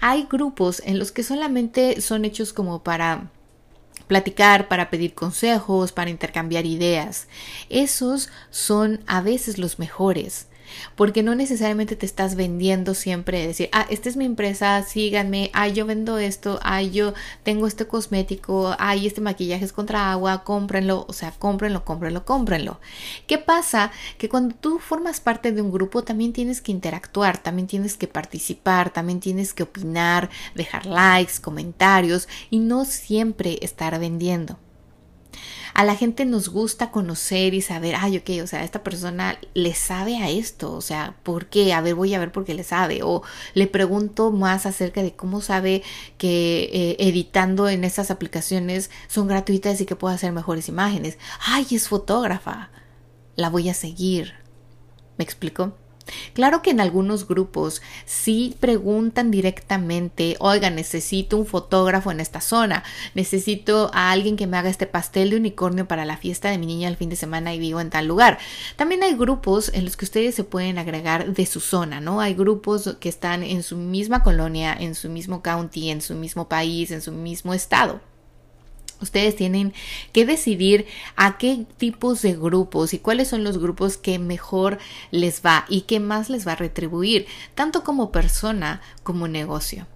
Hay 0.00 0.26
grupos 0.30 0.82
en 0.84 0.98
los 0.98 1.10
que 1.10 1.22
solamente 1.22 2.00
son 2.00 2.24
hechos 2.24 2.35
como 2.52 2.82
para 2.82 3.30
platicar, 4.06 4.68
para 4.68 4.90
pedir 4.90 5.14
consejos, 5.14 5.92
para 5.92 6.10
intercambiar 6.10 6.66
ideas. 6.66 7.28
Esos 7.68 8.30
son 8.50 9.02
a 9.06 9.20
veces 9.20 9.58
los 9.58 9.78
mejores. 9.78 10.48
Porque 10.94 11.22
no 11.22 11.34
necesariamente 11.34 11.96
te 11.96 12.06
estás 12.06 12.34
vendiendo 12.34 12.94
siempre, 12.94 13.46
decir, 13.46 13.68
ah, 13.72 13.86
esta 13.90 14.08
es 14.08 14.16
mi 14.16 14.24
empresa, 14.24 14.82
síganme, 14.82 15.50
ah, 15.52 15.68
yo 15.68 15.86
vendo 15.86 16.18
esto, 16.18 16.58
ah, 16.62 16.82
yo 16.82 17.14
tengo 17.42 17.66
este 17.66 17.86
cosmético, 17.86 18.74
ah, 18.78 18.94
este 18.94 19.20
maquillaje 19.20 19.64
es 19.64 19.72
contra 19.72 20.10
agua, 20.10 20.44
cómprenlo, 20.44 21.04
o 21.08 21.12
sea, 21.12 21.32
cómprenlo, 21.32 21.84
cómprenlo, 21.84 22.24
cómprenlo. 22.24 22.80
¿Qué 23.26 23.38
pasa? 23.38 23.92
Que 24.18 24.28
cuando 24.28 24.54
tú 24.54 24.78
formas 24.78 25.20
parte 25.20 25.52
de 25.52 25.62
un 25.62 25.72
grupo 25.72 26.02
también 26.02 26.32
tienes 26.32 26.60
que 26.60 26.72
interactuar, 26.72 27.38
también 27.38 27.66
tienes 27.68 27.96
que 27.96 28.08
participar, 28.08 28.90
también 28.92 29.20
tienes 29.20 29.54
que 29.54 29.64
opinar, 29.64 30.30
dejar 30.54 30.86
likes, 30.86 31.40
comentarios 31.40 32.28
y 32.50 32.58
no 32.58 32.84
siempre 32.84 33.58
estar 33.62 33.98
vendiendo 33.98 34.58
a 35.74 35.84
la 35.84 35.94
gente 35.96 36.24
nos 36.24 36.48
gusta 36.48 36.90
conocer 36.90 37.54
y 37.54 37.62
saber, 37.62 37.94
ay, 37.96 38.18
ok, 38.18 38.42
o 38.42 38.46
sea, 38.46 38.64
esta 38.64 38.82
persona 38.82 39.38
le 39.54 39.74
sabe 39.74 40.16
a 40.16 40.30
esto, 40.30 40.72
o 40.72 40.80
sea, 40.80 41.16
¿por 41.22 41.46
qué? 41.46 41.72
A 41.72 41.80
ver, 41.80 41.94
voy 41.94 42.14
a 42.14 42.18
ver 42.18 42.32
por 42.32 42.44
qué 42.44 42.54
le 42.54 42.64
sabe. 42.64 43.00
O 43.02 43.22
le 43.54 43.66
pregunto 43.66 44.30
más 44.32 44.66
acerca 44.66 45.02
de 45.02 45.14
cómo 45.14 45.40
sabe 45.40 45.82
que 46.18 46.70
eh, 46.72 46.96
editando 46.98 47.68
en 47.68 47.84
estas 47.84 48.10
aplicaciones 48.10 48.90
son 49.08 49.28
gratuitas 49.28 49.80
y 49.80 49.86
que 49.86 49.96
puedo 49.96 50.14
hacer 50.14 50.32
mejores 50.32 50.68
imágenes. 50.68 51.18
Ay, 51.40 51.66
es 51.70 51.88
fotógrafa. 51.88 52.70
La 53.34 53.50
voy 53.50 53.68
a 53.68 53.74
seguir. 53.74 54.34
¿Me 55.18 55.24
explico? 55.24 55.74
Claro 56.34 56.62
que 56.62 56.70
en 56.70 56.80
algunos 56.80 57.26
grupos 57.26 57.82
sí 58.04 58.56
preguntan 58.60 59.30
directamente, 59.30 60.36
oiga, 60.38 60.70
necesito 60.70 61.36
un 61.36 61.46
fotógrafo 61.46 62.10
en 62.10 62.20
esta 62.20 62.40
zona, 62.40 62.84
necesito 63.14 63.90
a 63.92 64.10
alguien 64.10 64.36
que 64.36 64.46
me 64.46 64.56
haga 64.56 64.70
este 64.70 64.86
pastel 64.86 65.30
de 65.30 65.36
unicornio 65.36 65.88
para 65.88 66.04
la 66.04 66.16
fiesta 66.16 66.50
de 66.50 66.58
mi 66.58 66.66
niña 66.66 66.88
el 66.88 66.96
fin 66.96 67.08
de 67.08 67.16
semana 67.16 67.54
y 67.54 67.58
vivo 67.58 67.80
en 67.80 67.90
tal 67.90 68.06
lugar. 68.06 68.38
También 68.76 69.02
hay 69.02 69.14
grupos 69.14 69.70
en 69.74 69.84
los 69.84 69.96
que 69.96 70.04
ustedes 70.04 70.34
se 70.34 70.44
pueden 70.44 70.78
agregar 70.78 71.32
de 71.32 71.46
su 71.46 71.60
zona, 71.60 72.00
¿no? 72.00 72.20
Hay 72.20 72.34
grupos 72.34 72.96
que 73.00 73.08
están 73.08 73.42
en 73.42 73.62
su 73.62 73.76
misma 73.76 74.22
colonia, 74.22 74.76
en 74.78 74.94
su 74.94 75.08
mismo 75.08 75.42
county, 75.42 75.90
en 75.90 76.00
su 76.00 76.14
mismo 76.14 76.48
país, 76.48 76.90
en 76.90 77.02
su 77.02 77.12
mismo 77.12 77.54
estado. 77.54 78.00
Ustedes 79.00 79.36
tienen 79.36 79.74
que 80.12 80.24
decidir 80.24 80.86
a 81.16 81.36
qué 81.38 81.66
tipos 81.76 82.22
de 82.22 82.34
grupos 82.34 82.94
y 82.94 82.98
cuáles 82.98 83.28
son 83.28 83.44
los 83.44 83.58
grupos 83.58 83.96
que 83.96 84.18
mejor 84.18 84.78
les 85.10 85.42
va 85.44 85.66
y 85.68 85.82
qué 85.82 86.00
más 86.00 86.30
les 86.30 86.46
va 86.46 86.52
a 86.52 86.56
retribuir, 86.56 87.26
tanto 87.54 87.84
como 87.84 88.10
persona 88.10 88.80
como 89.02 89.28
negocio. 89.28 89.86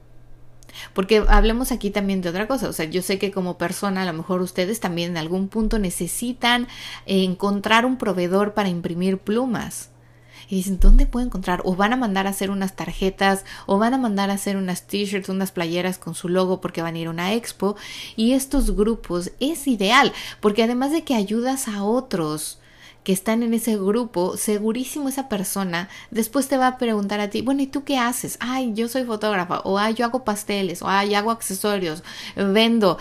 Porque 0.94 1.24
hablemos 1.28 1.72
aquí 1.72 1.90
también 1.90 2.20
de 2.20 2.28
otra 2.28 2.46
cosa, 2.46 2.68
o 2.68 2.72
sea, 2.72 2.86
yo 2.86 3.02
sé 3.02 3.18
que 3.18 3.32
como 3.32 3.58
persona 3.58 4.02
a 4.02 4.06
lo 4.06 4.12
mejor 4.12 4.40
ustedes 4.40 4.80
también 4.80 5.12
en 5.12 5.16
algún 5.16 5.48
punto 5.48 5.78
necesitan 5.78 6.68
encontrar 7.06 7.84
un 7.86 7.96
proveedor 7.96 8.54
para 8.54 8.68
imprimir 8.68 9.18
plumas 9.18 9.89
y 10.50 10.56
dicen, 10.56 10.80
¿dónde 10.80 11.06
puedo 11.06 11.24
encontrar? 11.24 11.62
O 11.64 11.76
van 11.76 11.92
a 11.92 11.96
mandar 11.96 12.26
a 12.26 12.30
hacer 12.30 12.50
unas 12.50 12.74
tarjetas, 12.74 13.44
o 13.66 13.78
van 13.78 13.94
a 13.94 13.98
mandar 13.98 14.30
a 14.30 14.34
hacer 14.34 14.56
unas 14.56 14.82
t-shirts, 14.82 15.28
unas 15.28 15.52
playeras 15.52 15.96
con 15.96 16.16
su 16.16 16.28
logo 16.28 16.60
porque 16.60 16.82
van 16.82 16.96
a 16.96 16.98
ir 16.98 17.06
a 17.06 17.10
una 17.10 17.34
expo. 17.34 17.76
Y 18.16 18.32
estos 18.32 18.74
grupos 18.74 19.30
es 19.38 19.68
ideal, 19.68 20.12
porque 20.40 20.64
además 20.64 20.90
de 20.90 21.04
que 21.04 21.14
ayudas 21.14 21.68
a 21.68 21.84
otros, 21.84 22.58
que 23.04 23.12
están 23.12 23.42
en 23.42 23.54
ese 23.54 23.76
grupo, 23.76 24.36
segurísimo 24.36 25.08
esa 25.08 25.28
persona 25.28 25.88
después 26.10 26.48
te 26.48 26.58
va 26.58 26.66
a 26.66 26.78
preguntar 26.78 27.20
a 27.20 27.30
ti, 27.30 27.42
bueno, 27.42 27.62
¿y 27.62 27.66
tú 27.66 27.84
qué 27.84 27.96
haces? 27.96 28.36
Ay, 28.40 28.72
yo 28.74 28.88
soy 28.88 29.04
fotógrafa, 29.04 29.60
o 29.60 29.78
ay, 29.78 29.94
yo 29.94 30.04
hago 30.04 30.24
pasteles, 30.24 30.82
o 30.82 30.88
ay, 30.88 31.14
hago 31.14 31.30
accesorios, 31.30 32.02
vendo, 32.36 32.98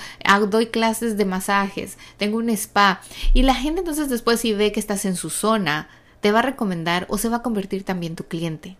doy 0.49 0.67
clases 0.67 1.17
de 1.17 1.25
masajes, 1.25 1.97
tengo 2.17 2.37
un 2.37 2.49
spa. 2.49 3.01
Y 3.33 3.41
la 3.43 3.55
gente 3.55 3.79
entonces 3.79 4.07
después 4.07 4.39
si 4.39 4.53
ve 4.53 4.71
que 4.71 4.79
estás 4.79 5.03
en 5.05 5.15
su 5.15 5.29
zona, 5.29 5.89
te 6.21 6.31
va 6.31 6.39
a 6.39 6.43
recomendar 6.43 7.05
o 7.09 7.17
se 7.17 7.29
va 7.29 7.37
a 7.37 7.41
convertir 7.43 7.83
también 7.83 8.15
tu 8.15 8.25
cliente. 8.25 8.77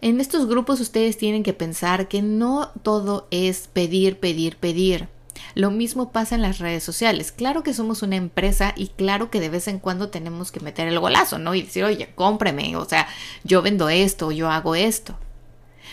En 0.00 0.20
estos 0.20 0.46
grupos 0.46 0.80
ustedes 0.80 1.16
tienen 1.18 1.42
que 1.42 1.52
pensar 1.52 2.08
que 2.08 2.22
no 2.22 2.70
todo 2.82 3.26
es 3.30 3.68
pedir, 3.72 4.20
pedir, 4.20 4.56
pedir. 4.56 5.08
Lo 5.54 5.70
mismo 5.70 6.12
pasa 6.12 6.34
en 6.34 6.42
las 6.42 6.58
redes 6.58 6.84
sociales. 6.84 7.32
Claro 7.32 7.62
que 7.62 7.74
somos 7.74 8.02
una 8.02 8.16
empresa 8.16 8.74
y 8.76 8.88
claro 8.88 9.30
que 9.30 9.40
de 9.40 9.48
vez 9.48 9.66
en 9.66 9.78
cuando 9.78 10.08
tenemos 10.08 10.52
que 10.52 10.60
meter 10.60 10.86
el 10.88 11.00
golazo, 11.00 11.38
¿no? 11.38 11.54
Y 11.54 11.62
decir, 11.62 11.84
oye, 11.84 12.12
cómpreme, 12.14 12.76
o 12.76 12.84
sea, 12.84 13.08
yo 13.44 13.62
vendo 13.62 13.88
esto, 13.88 14.30
yo 14.30 14.50
hago 14.50 14.74
esto. 14.74 15.16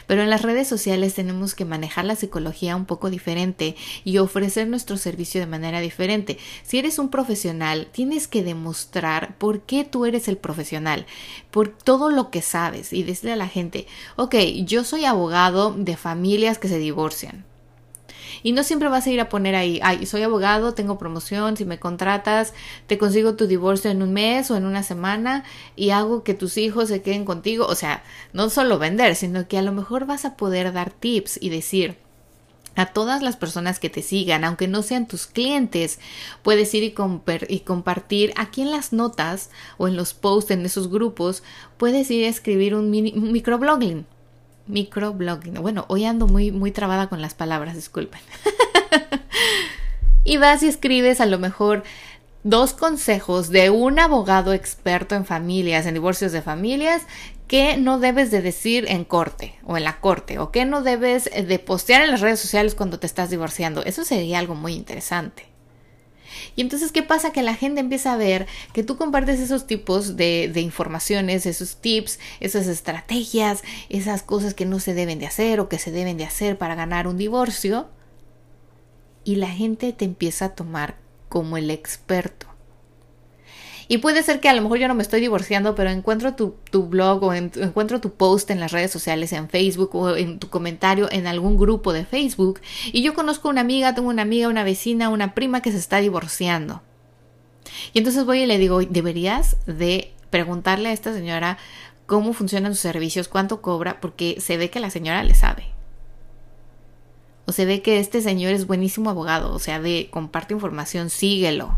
Pero 0.08 0.22
en 0.22 0.30
las 0.30 0.42
redes 0.42 0.68
sociales 0.68 1.14
tenemos 1.14 1.56
que 1.56 1.66
manejar 1.66 2.06
la 2.06 2.16
psicología 2.16 2.76
un 2.76 2.86
poco 2.86 3.10
diferente 3.10 3.76
y 4.04 4.18
ofrecer 4.18 4.68
nuestro 4.68 4.98
servicio 4.98 5.42
de 5.42 5.48
manera 5.48 5.80
diferente. 5.80 6.38
Si 6.64 6.78
eres 6.78 7.00
un 7.00 7.10
profesional, 7.10 7.88
tienes 7.92 8.28
que 8.28 8.44
demostrar 8.44 9.38
por 9.38 9.62
qué 9.62 9.84
tú 9.84 10.06
eres 10.06 10.28
el 10.28 10.38
profesional, 10.38 11.06
por 11.52 11.70
todo 11.70 12.10
lo 12.10 12.30
que 12.30 12.42
sabes 12.42 12.94
y 12.94 13.04
decirle 13.04 13.34
a 13.34 13.38
la 13.38 13.48
gente, 13.48 13.88
ok, 14.16 14.36
yo 14.66 14.84
soy 14.84 15.06
abogado 15.06 15.72
de 15.72 15.98
familias 15.98 16.58
que 16.58 16.68
se 16.68 16.80
divorcian 16.80 17.46
y 18.46 18.52
no 18.52 18.64
siempre 18.64 18.90
vas 18.90 19.08
a 19.08 19.10
ir 19.10 19.20
a 19.20 19.28
poner 19.28 19.56
ahí, 19.56 19.80
ay, 19.82 20.06
soy 20.06 20.22
abogado, 20.22 20.76
tengo 20.76 21.00
promoción, 21.00 21.58
si 21.58 21.66
me 21.66 21.80
contratas, 21.80 22.54
te 22.86 23.00
consigo 23.00 23.34
tu 23.34 23.48
divorcio 23.48 23.90
en 23.90 24.04
un 24.04 24.14
mes 24.14 24.52
o 24.52 24.56
en 24.56 24.68
una 24.68 24.84
semana 24.84 25.44
y 25.76 25.90
hago 25.90 26.22
que 26.22 26.36
tus 26.36 26.60
hijos 26.60 26.90
se 26.90 27.02
queden 27.02 27.26
contigo. 27.26 27.66
O 27.66 27.74
sea, 27.74 28.04
no 28.34 28.52
solo 28.52 28.78
vender, 28.78 29.16
sino 29.16 29.48
que 29.48 29.58
a 29.58 29.64
lo 29.64 29.72
mejor 29.72 30.06
vas 30.06 30.26
a 30.26 30.38
poder 30.38 30.74
dar 30.74 30.92
tips 30.92 31.40
y 31.42 31.50
decir, 31.50 31.98
a 32.76 32.86
todas 32.86 33.24
las 33.24 33.36
personas 33.36 33.80
que 33.80 33.90
te 33.90 34.04
sigan, 34.04 34.44
aunque 34.44 34.68
no 34.68 34.84
sean 34.84 35.08
tus 35.08 35.26
clientes, 35.26 35.98
puedes 36.44 36.72
ir 36.76 36.84
y, 36.84 37.60
compartir 37.62 38.32
aquí 38.36 38.62
en 38.62 38.70
las 38.70 38.94
notas 38.94 39.50
o 39.80 39.88
en 39.88 39.96
los 39.96 40.14
posts 40.14 40.52
en 40.52 40.64
esos 40.68 40.92
grupos, 40.92 41.42
puedes 41.78 42.12
ir 42.12 42.26
a 42.26 42.30
escribir 42.30 42.76
un, 42.76 42.92
mini, 42.92 43.12
un 43.16 43.32
microblogging 43.32 44.06
microblogging. 44.68 45.56
Bueno, 45.56 45.86
hoy 45.88 46.06
ando 46.06 46.28
muy, 46.28 46.52
muy 46.52 46.72
trabada 46.72 47.08
con 47.08 47.22
las 47.22 47.34
palabras, 47.34 47.76
disculpen. 47.76 48.22
y 50.24 50.38
vas 50.38 50.64
y 50.64 50.68
escribes 50.68 51.22
a 51.22 51.26
lo 51.26 51.40
mejor 51.40 51.84
dos 52.44 52.74
consejos 52.74 53.50
de 53.50 53.70
un 53.70 54.00
abogado 54.00 54.54
experto 54.54 55.16
en 55.16 55.26
familias, 55.26 55.86
en 55.86 55.96
divorcios 55.96 56.32
de 56.32 56.42
familias, 56.42 57.04
que 57.48 57.78
no 57.78 58.00
debes 58.00 58.32
de 58.32 58.42
decir 58.42 58.86
en 58.88 59.04
corte 59.04 59.56
o 59.66 59.78
en 59.78 59.84
la 59.84 60.00
corte, 60.00 60.40
o 60.40 60.52
que 60.52 60.66
no 60.66 60.82
debes 60.82 61.26
de 61.26 61.60
postear 61.60 62.04
en 62.04 62.12
las 62.12 62.22
redes 62.22 62.40
sociales 62.40 62.76
cuando 62.76 63.00
te 63.00 63.08
estás 63.08 63.30
divorciando. 63.30 63.84
Eso 63.84 64.04
sería 64.04 64.40
algo 64.40 64.56
muy 64.56 64.74
interesante. 64.74 65.55
Y 66.56 66.62
entonces, 66.62 66.92
¿qué 66.92 67.04
pasa? 67.04 67.32
Que 67.32 67.44
la 67.44 67.56
gente 67.56 67.82
empieza 67.82 68.14
a 68.14 68.18
ver 68.18 68.48
que 68.74 68.84
tú 68.84 68.98
compartes 68.98 69.40
esos 69.40 69.68
tipos 69.68 70.16
de, 70.16 70.50
de, 70.54 70.62
informaciones, 70.62 71.46
esos 71.46 71.78
tips, 71.78 72.20
esas 72.40 72.68
estrategias, 72.68 73.64
esas 73.90 74.24
cosas 74.24 74.54
que 74.54 74.66
no 74.66 74.80
se 74.80 74.94
deben 74.94 75.20
de 75.20 75.28
hacer 75.28 75.60
o 75.60 75.70
que 75.70 75.80
se 75.80 75.92
deben 75.92 76.18
de 76.18 76.26
hacer 76.26 76.58
para 76.58 76.76
ganar 76.76 77.08
un 77.08 77.18
divorcio. 77.18 77.88
Y 79.24 79.36
la 79.36 79.50
gente 79.50 79.92
te 79.94 80.06
empieza 80.06 80.46
a 80.46 80.56
tomar 80.56 80.98
como 81.30 81.58
el 81.58 81.72
experto. 81.72 82.55
Y 83.88 84.00
puede 84.00 84.24
ser 84.24 84.40
que 84.40 84.50
a 84.50 84.54
lo 84.54 84.62
mejor 84.62 84.80
yo 84.80 84.88
no 84.88 84.96
me 84.96 85.04
estoy 85.04 85.22
divorciando, 85.22 85.76
pero 85.76 85.90
encuentro 85.90 86.34
tu, 86.34 86.56
blog 86.88 87.24
o 87.24 87.34
encuentro 87.34 88.02
tu 88.02 88.14
post 88.14 88.50
en 88.50 88.60
las 88.60 88.72
redes 88.72 88.92
sociales, 88.92 89.32
en 89.34 89.50
Facebook 89.50 89.96
o 89.96 90.16
en 90.16 90.40
tu 90.40 90.50
comentario 90.50 91.08
en 91.12 91.28
algún 91.28 91.58
grupo 91.58 91.94
de 91.94 92.06
Facebook. 92.06 92.62
Y 92.92 93.04
yo 93.04 93.14
conozco 93.14 93.50
una 93.50 93.62
amiga, 93.62 93.94
tengo 93.94 94.10
una 94.10 94.24
amiga, 94.24 94.48
una 94.48 94.64
vecina, 94.64 95.10
una 95.10 95.36
prima 95.36 95.62
que 95.62 95.72
se 95.72 95.78
está 95.78 95.98
divorciando. 96.00 96.82
Y 97.94 98.00
entonces 98.00 98.26
voy 98.26 98.42
y 98.42 98.46
le 98.46 98.58
digo, 98.58 98.80
deberías 98.82 99.58
de 99.68 100.14
preguntarle 100.30 100.90
a 100.90 100.94
esta 100.94 101.14
señora 101.14 101.58
cómo 102.08 102.34
funcionan 102.34 102.74
sus 102.74 102.82
servicios, 102.82 103.28
cuánto 103.28 103.62
cobra, 103.62 104.02
porque 104.02 104.38
se 104.40 104.58
ve 104.58 104.70
que 104.70 104.80
la 104.80 104.90
señora 104.90 105.24
le 105.24 105.36
sabe. 105.36 105.66
O 107.46 107.52
se 107.52 107.66
ve 107.66 107.84
que 107.84 108.00
este 108.00 108.22
señor 108.22 108.54
es 108.54 108.66
buenísimo 108.66 109.12
abogado, 109.12 109.54
o 109.54 109.60
sea, 109.60 109.80
de 109.80 110.10
comparte 110.12 110.56
información, 110.56 111.12
síguelo. 111.12 111.78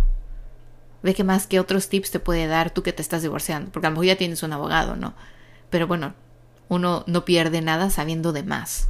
Ve 1.04 1.14
qué 1.14 1.24
más 1.24 1.48
que 1.48 1.60
otros 1.60 1.90
tips 1.90 2.12
te 2.12 2.20
puede 2.20 2.48
dar 2.48 2.72
tú 2.72 2.84
que 2.84 2.94
te 2.94 3.02
estás 3.02 3.22
divorciando, 3.22 3.72
porque 3.72 3.88
a 3.88 3.90
lo 3.90 3.96
mejor 3.96 4.06
ya 4.06 4.18
tienes 4.18 4.44
un 4.44 4.54
abogado, 4.54 4.96
¿no? 4.96 5.14
Pero 5.70 5.88
bueno, 5.88 6.14
uno 6.70 7.04
no 7.08 7.26
pierde 7.26 7.62
nada 7.62 7.90
sabiendo 7.90 8.34
de 8.34 8.44
más. 8.44 8.90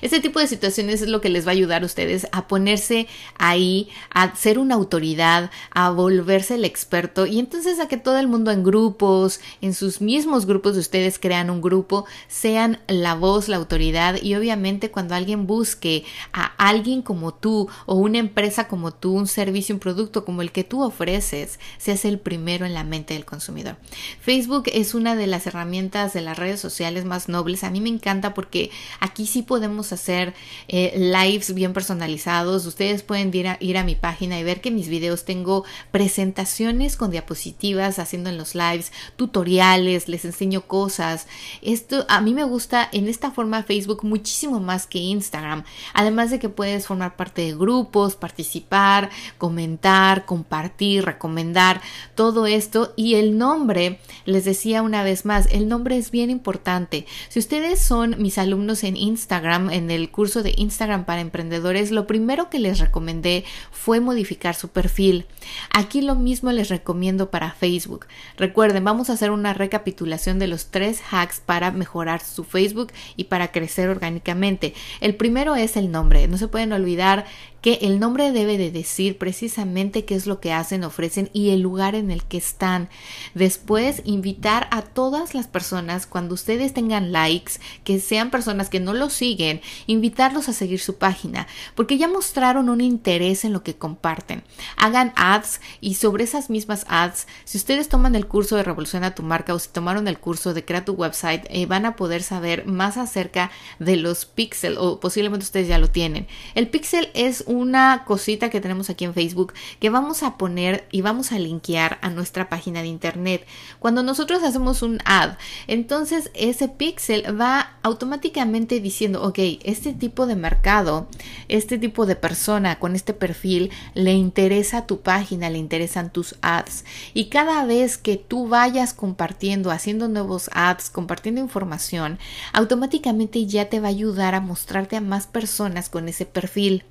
Este 0.00 0.20
tipo 0.20 0.40
de 0.40 0.46
situaciones 0.46 1.02
es 1.02 1.08
lo 1.08 1.20
que 1.20 1.28
les 1.28 1.46
va 1.46 1.50
a 1.50 1.52
ayudar 1.52 1.82
a 1.82 1.86
ustedes 1.86 2.26
a 2.32 2.48
ponerse 2.48 3.06
ahí, 3.38 3.88
a 4.10 4.34
ser 4.34 4.58
una 4.58 4.74
autoridad, 4.74 5.50
a 5.70 5.90
volverse 5.90 6.54
el 6.54 6.64
experto 6.64 7.26
y 7.26 7.38
entonces 7.38 7.80
a 7.80 7.88
que 7.88 7.96
todo 7.96 8.18
el 8.18 8.28
mundo 8.28 8.50
en 8.50 8.64
grupos, 8.64 9.40
en 9.60 9.74
sus 9.74 10.00
mismos 10.00 10.46
grupos 10.46 10.74
de 10.74 10.80
ustedes 10.80 11.18
crean 11.18 11.50
un 11.50 11.60
grupo, 11.60 12.04
sean 12.28 12.80
la 12.88 13.14
voz, 13.14 13.48
la 13.48 13.56
autoridad 13.56 14.20
y 14.20 14.34
obviamente 14.34 14.90
cuando 14.90 15.14
alguien 15.14 15.46
busque 15.46 16.04
a 16.32 16.52
alguien 16.58 17.02
como 17.02 17.34
tú 17.34 17.68
o 17.86 17.94
una 17.94 18.18
empresa 18.18 18.68
como 18.68 18.92
tú, 18.92 19.12
un 19.12 19.26
servicio, 19.26 19.74
un 19.74 19.80
producto 19.80 20.24
como 20.24 20.42
el 20.42 20.52
que 20.52 20.64
tú 20.64 20.82
ofreces, 20.82 21.58
seas 21.78 22.04
el 22.04 22.18
primero 22.18 22.66
en 22.66 22.74
la 22.74 22.84
mente 22.84 23.14
del 23.14 23.24
consumidor. 23.24 23.76
Facebook 24.20 24.64
es 24.72 24.94
una 24.94 25.16
de 25.16 25.26
las 25.26 25.46
herramientas 25.46 26.12
de 26.12 26.20
las 26.20 26.38
redes 26.38 26.60
sociales 26.60 27.04
más 27.04 27.28
nobles. 27.28 27.64
A 27.64 27.70
mí 27.70 27.80
me 27.80 27.88
encanta 27.88 28.34
porque 28.34 28.70
aquí 29.00 29.26
sí 29.26 29.42
podemos 29.42 29.61
podemos 29.62 29.92
hacer 29.92 30.34
eh, 30.66 30.92
lives 30.96 31.54
bien 31.54 31.72
personalizados. 31.72 32.66
Ustedes 32.66 33.04
pueden 33.04 33.32
ir 33.32 33.46
a, 33.46 33.58
ir 33.60 33.78
a 33.78 33.84
mi 33.84 33.94
página 33.94 34.36
y 34.40 34.42
ver 34.42 34.60
que 34.60 34.72
mis 34.72 34.88
videos 34.88 35.24
tengo 35.24 35.64
presentaciones 35.92 36.96
con 36.96 37.12
diapositivas 37.12 38.00
haciendo 38.00 38.28
en 38.28 38.38
los 38.38 38.56
lives, 38.56 38.90
tutoriales, 39.14 40.08
les 40.08 40.24
enseño 40.24 40.62
cosas. 40.62 41.28
Esto 41.62 42.06
a 42.08 42.20
mí 42.20 42.34
me 42.34 42.42
gusta 42.42 42.88
en 42.90 43.06
esta 43.06 43.30
forma 43.30 43.62
Facebook 43.62 44.02
muchísimo 44.02 44.58
más 44.58 44.88
que 44.88 44.98
Instagram. 44.98 45.62
Además 45.94 46.32
de 46.32 46.40
que 46.40 46.48
puedes 46.48 46.88
formar 46.88 47.14
parte 47.14 47.42
de 47.42 47.54
grupos, 47.54 48.16
participar, 48.16 49.10
comentar, 49.38 50.24
compartir, 50.24 51.04
recomendar, 51.04 51.80
todo 52.16 52.48
esto. 52.48 52.94
Y 52.96 53.14
el 53.14 53.38
nombre, 53.38 54.00
les 54.24 54.44
decía 54.44 54.82
una 54.82 55.04
vez 55.04 55.24
más, 55.24 55.46
el 55.52 55.68
nombre 55.68 55.98
es 55.98 56.10
bien 56.10 56.30
importante. 56.30 57.06
Si 57.28 57.38
ustedes 57.38 57.78
son 57.78 58.20
mis 58.20 58.38
alumnos 58.38 58.82
en 58.82 58.96
Instagram, 58.96 59.51
en 59.52 59.90
el 59.90 60.10
curso 60.10 60.42
de 60.42 60.54
Instagram 60.56 61.04
para 61.04 61.20
emprendedores, 61.20 61.90
lo 61.90 62.06
primero 62.06 62.48
que 62.48 62.58
les 62.58 62.78
recomendé 62.78 63.44
fue 63.70 64.00
modificar 64.00 64.54
su 64.54 64.68
perfil. 64.68 65.26
Aquí 65.72 66.00
lo 66.00 66.14
mismo 66.14 66.50
les 66.52 66.68
recomiendo 66.68 67.30
para 67.30 67.52
Facebook. 67.52 68.06
Recuerden, 68.36 68.84
vamos 68.84 69.10
a 69.10 69.14
hacer 69.14 69.30
una 69.30 69.54
recapitulación 69.54 70.38
de 70.38 70.46
los 70.46 70.66
tres 70.66 71.00
hacks 71.10 71.40
para 71.40 71.70
mejorar 71.70 72.22
su 72.22 72.44
Facebook 72.44 72.92
y 73.16 73.24
para 73.24 73.52
crecer 73.52 73.88
orgánicamente. 73.88 74.74
El 75.00 75.14
primero 75.14 75.54
es 75.56 75.76
el 75.76 75.90
nombre. 75.90 76.26
No 76.28 76.38
se 76.38 76.48
pueden 76.48 76.72
olvidar 76.72 77.26
que 77.62 77.78
el 77.82 78.00
nombre 78.00 78.32
debe 78.32 78.58
de 78.58 78.72
decir 78.72 79.16
precisamente 79.16 80.04
qué 80.04 80.16
es 80.16 80.26
lo 80.26 80.40
que 80.40 80.52
hacen, 80.52 80.82
ofrecen 80.82 81.30
y 81.32 81.50
el 81.50 81.60
lugar 81.60 81.94
en 81.94 82.10
el 82.10 82.24
que 82.24 82.36
están. 82.36 82.88
Después, 83.34 84.02
invitar 84.04 84.66
a 84.72 84.82
todas 84.82 85.34
las 85.34 85.46
personas, 85.46 86.06
cuando 86.06 86.34
ustedes 86.34 86.74
tengan 86.74 87.12
likes, 87.12 87.52
que 87.84 88.00
sean 88.00 88.30
personas 88.30 88.68
que 88.68 88.80
no 88.80 88.92
lo 88.92 89.10
siguen, 89.10 89.60
invitarlos 89.86 90.48
a 90.48 90.52
seguir 90.52 90.80
su 90.80 90.96
página, 90.96 91.46
porque 91.76 91.98
ya 91.98 92.08
mostraron 92.08 92.68
un 92.68 92.80
interés 92.80 93.44
en 93.44 93.52
lo 93.52 93.62
que 93.62 93.76
comparten. 93.76 94.42
Hagan 94.76 95.12
ads 95.14 95.60
y 95.80 95.94
sobre 95.94 96.24
esas 96.24 96.50
mismas 96.50 96.84
ads, 96.88 97.28
si 97.44 97.58
ustedes 97.58 97.88
toman 97.88 98.16
el 98.16 98.26
curso 98.26 98.56
de 98.56 98.64
Revoluciona 98.64 99.14
tu 99.14 99.22
marca 99.22 99.54
o 99.54 99.58
si 99.60 99.68
tomaron 99.68 100.08
el 100.08 100.18
curso 100.18 100.52
de 100.52 100.64
Crea 100.64 100.84
tu 100.84 100.94
website, 100.94 101.46
eh, 101.48 101.66
van 101.66 101.86
a 101.86 101.94
poder 101.94 102.24
saber 102.24 102.66
más 102.66 102.96
acerca 102.96 103.52
de 103.78 103.96
los 103.96 104.24
pixel 104.24 104.78
o 104.78 104.98
posiblemente 104.98 105.44
ustedes 105.44 105.68
ya 105.68 105.78
lo 105.78 105.88
tienen. 105.88 106.26
El 106.56 106.66
pixel 106.66 107.08
es 107.14 107.44
una 107.52 108.04
cosita 108.04 108.48
que 108.50 108.60
tenemos 108.60 108.88
aquí 108.90 109.04
en 109.04 109.14
Facebook 109.14 109.52
que 109.78 109.90
vamos 109.90 110.22
a 110.22 110.38
poner 110.38 110.86
y 110.90 111.02
vamos 111.02 111.32
a 111.32 111.38
linkear 111.38 111.98
a 112.00 112.10
nuestra 112.10 112.48
página 112.48 112.80
de 112.80 112.88
internet. 112.88 113.46
Cuando 113.78 114.02
nosotros 114.02 114.42
hacemos 114.42 114.82
un 114.82 114.98
ad, 115.04 115.34
entonces 115.66 116.30
ese 116.34 116.68
pixel 116.68 117.38
va 117.38 117.76
automáticamente 117.82 118.80
diciendo, 118.80 119.22
ok, 119.22 119.38
este 119.62 119.92
tipo 119.92 120.26
de 120.26 120.36
mercado, 120.36 121.08
este 121.48 121.78
tipo 121.78 122.06
de 122.06 122.16
persona 122.16 122.78
con 122.78 122.96
este 122.96 123.12
perfil 123.12 123.70
le 123.94 124.14
interesa 124.14 124.86
tu 124.86 125.00
página, 125.00 125.50
le 125.50 125.58
interesan 125.58 126.10
tus 126.10 126.36
ads. 126.40 126.84
Y 127.12 127.26
cada 127.26 127.64
vez 127.66 127.98
que 127.98 128.16
tú 128.16 128.48
vayas 128.48 128.94
compartiendo, 128.94 129.70
haciendo 129.70 130.08
nuevos 130.08 130.48
ads, 130.54 130.88
compartiendo 130.90 131.40
información, 131.40 132.18
automáticamente 132.52 133.46
ya 133.46 133.68
te 133.68 133.80
va 133.80 133.88
a 133.88 133.90
ayudar 133.90 134.34
a 134.34 134.40
mostrarte 134.40 134.96
a 134.96 135.00
más 135.00 135.26
personas 135.26 135.90
con 135.90 136.08
ese 136.08 136.24
perfil. 136.24 136.84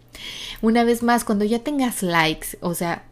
Una 0.62 0.84
vez 0.84 1.04
más, 1.04 1.24
cuando 1.24 1.46
ya 1.46 1.60
tengas 1.60 2.04
likes, 2.04 2.58
o 2.62 2.74
sea, 2.76 3.06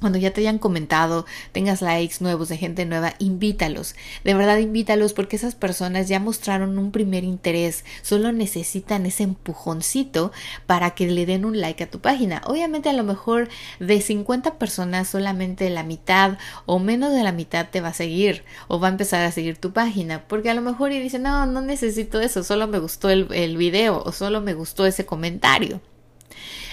cuando 0.00 0.18
ya 0.18 0.32
te 0.32 0.40
hayan 0.42 0.58
comentado, 0.58 1.26
tengas 1.52 1.82
likes 1.82 2.16
nuevos 2.20 2.48
de 2.48 2.56
gente 2.56 2.86
nueva, 2.86 3.14
invítalos. 3.18 3.96
De 4.24 4.34
verdad 4.34 4.58
invítalos 4.58 5.12
porque 5.12 5.36
esas 5.36 5.54
personas 5.54 6.08
ya 6.08 6.20
mostraron 6.20 6.78
un 6.78 6.92
primer 6.92 7.24
interés. 7.24 7.84
Solo 8.02 8.32
necesitan 8.32 9.06
ese 9.06 9.24
empujoncito 9.24 10.32
para 10.66 10.90
que 10.92 11.10
le 11.10 11.26
den 11.26 11.44
un 11.44 11.60
like 11.60 11.82
a 11.84 11.90
tu 11.90 12.00
página. 12.00 12.42
Obviamente 12.46 12.88
a 12.88 12.92
lo 12.92 13.02
mejor 13.02 13.48
de 13.80 14.00
50 14.00 14.58
personas 14.58 15.08
solamente 15.08 15.68
la 15.70 15.82
mitad 15.82 16.38
o 16.66 16.78
menos 16.78 17.12
de 17.12 17.24
la 17.24 17.32
mitad 17.32 17.68
te 17.68 17.80
va 17.80 17.88
a 17.88 17.94
seguir 17.94 18.44
o 18.68 18.78
va 18.78 18.88
a 18.88 18.92
empezar 18.92 19.24
a 19.24 19.32
seguir 19.32 19.58
tu 19.58 19.72
página. 19.72 20.24
Porque 20.28 20.50
a 20.50 20.54
lo 20.54 20.62
mejor 20.62 20.92
y 20.92 21.00
dice, 21.00 21.18
no, 21.18 21.46
no 21.46 21.60
necesito 21.60 22.20
eso, 22.20 22.44
solo 22.44 22.68
me 22.68 22.78
gustó 22.78 23.10
el, 23.10 23.26
el 23.32 23.56
video 23.56 24.02
o 24.04 24.12
solo 24.12 24.40
me 24.40 24.54
gustó 24.54 24.86
ese 24.86 25.04
comentario. 25.06 25.80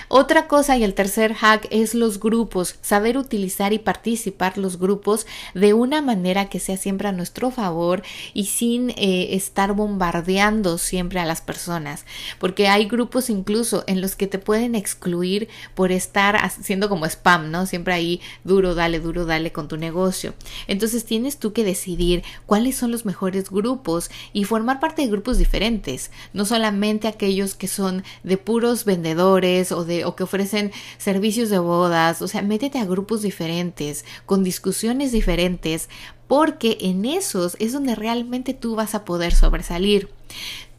Otra 0.07 0.47
cosa 0.47 0.77
y 0.77 0.83
el 0.83 0.93
tercer 0.93 1.33
hack 1.33 1.67
es 1.71 1.95
los 1.95 2.19
grupos, 2.19 2.75
saber 2.81 3.17
utilizar 3.17 3.73
y 3.73 3.79
participar 3.79 4.57
los 4.57 4.77
grupos 4.77 5.25
de 5.53 5.73
una 5.73 6.01
manera 6.01 6.47
que 6.47 6.59
sea 6.59 6.77
siempre 6.77 7.07
a 7.07 7.11
nuestro 7.11 7.49
favor 7.49 8.03
y 8.33 8.45
sin 8.45 8.91
eh, 8.91 9.29
estar 9.31 9.73
bombardeando 9.73 10.77
siempre 10.77 11.19
a 11.19 11.25
las 11.25 11.41
personas, 11.41 12.05
porque 12.39 12.67
hay 12.67 12.85
grupos 12.85 13.29
incluso 13.29 13.83
en 13.87 14.01
los 14.01 14.15
que 14.15 14.27
te 14.27 14.37
pueden 14.37 14.75
excluir 14.75 15.47
por 15.73 15.91
estar 15.91 16.35
haciendo 16.35 16.87
como 16.87 17.05
spam, 17.05 17.49
¿no? 17.49 17.65
Siempre 17.65 17.93
ahí 17.93 18.21
duro, 18.43 18.75
dale, 18.75 18.99
duro, 18.99 19.25
dale 19.25 19.51
con 19.51 19.67
tu 19.67 19.77
negocio. 19.77 20.33
Entonces 20.67 21.05
tienes 21.05 21.37
tú 21.37 21.53
que 21.53 21.63
decidir 21.63 22.23
cuáles 22.45 22.75
son 22.75 22.91
los 22.91 23.05
mejores 23.05 23.49
grupos 23.49 24.11
y 24.33 24.43
formar 24.43 24.79
parte 24.79 25.01
de 25.01 25.07
grupos 25.07 25.37
diferentes, 25.37 26.11
no 26.33 26.45
solamente 26.45 27.07
aquellos 27.07 27.55
que 27.55 27.67
son 27.67 28.03
de 28.23 28.37
puros 28.37 28.85
vendedores 28.85 29.71
o 29.71 29.83
de 29.83 29.94
o 30.03 30.15
que 30.15 30.23
ofrecen 30.23 30.71
servicios 30.97 31.49
de 31.49 31.59
bodas, 31.59 32.21
o 32.21 32.27
sea, 32.27 32.41
métete 32.41 32.79
a 32.79 32.85
grupos 32.85 33.21
diferentes, 33.21 34.03
con 34.25 34.43
discusiones 34.43 35.11
diferentes, 35.11 35.89
porque 36.27 36.77
en 36.81 37.05
esos 37.05 37.55
es 37.59 37.71
donde 37.71 37.95
realmente 37.95 38.53
tú 38.53 38.75
vas 38.75 38.95
a 38.95 39.05
poder 39.05 39.33
sobresalir. 39.33 40.09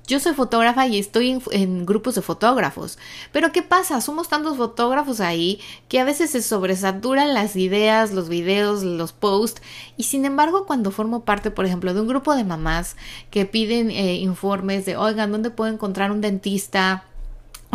Yo 0.07 0.21
soy 0.21 0.35
fotógrafa 0.35 0.87
y 0.87 0.99
estoy 0.99 1.43
en, 1.51 1.85
grupos 1.85 2.15
de 2.15 2.23
fotógrafos. 2.23 2.97
Pero 3.33 3.51
¿qué 3.51 3.63
pasa? 3.63 4.01
Somos 4.01 4.29
tantos 4.29 4.57
fotógrafos 4.57 5.19
ahí 5.21 5.59
que 5.89 5.99
a 5.99 6.05
veces 6.05 6.31
se 6.31 6.43
sobresaturan 6.43 7.35
las 7.35 7.57
ideas, 7.57 8.13
los 8.13 8.29
videos, 8.29 8.85
los 8.85 9.13
posts. 9.13 9.63
Y 9.97 10.05
sin 10.05 10.25
embargo, 10.25 10.65
cuando 10.65 10.93
formo 10.93 11.25
parte, 11.25 11.51
por 11.51 11.67
ejemplo, 11.67 11.93
de 11.93 12.03
un 12.03 12.07
grupo 12.07 12.37
de 12.37 12.45
mamás 12.45 12.97
que 13.31 13.47
piden 13.47 13.91
eh, 13.91 14.15
informes 14.15 14.87
de, 14.87 14.97
oigan, 14.97 15.33
¿dónde 15.33 15.51
puedo 15.51 15.73
encontrar 15.73 16.13
un 16.13 16.21
dentista? 16.21 17.05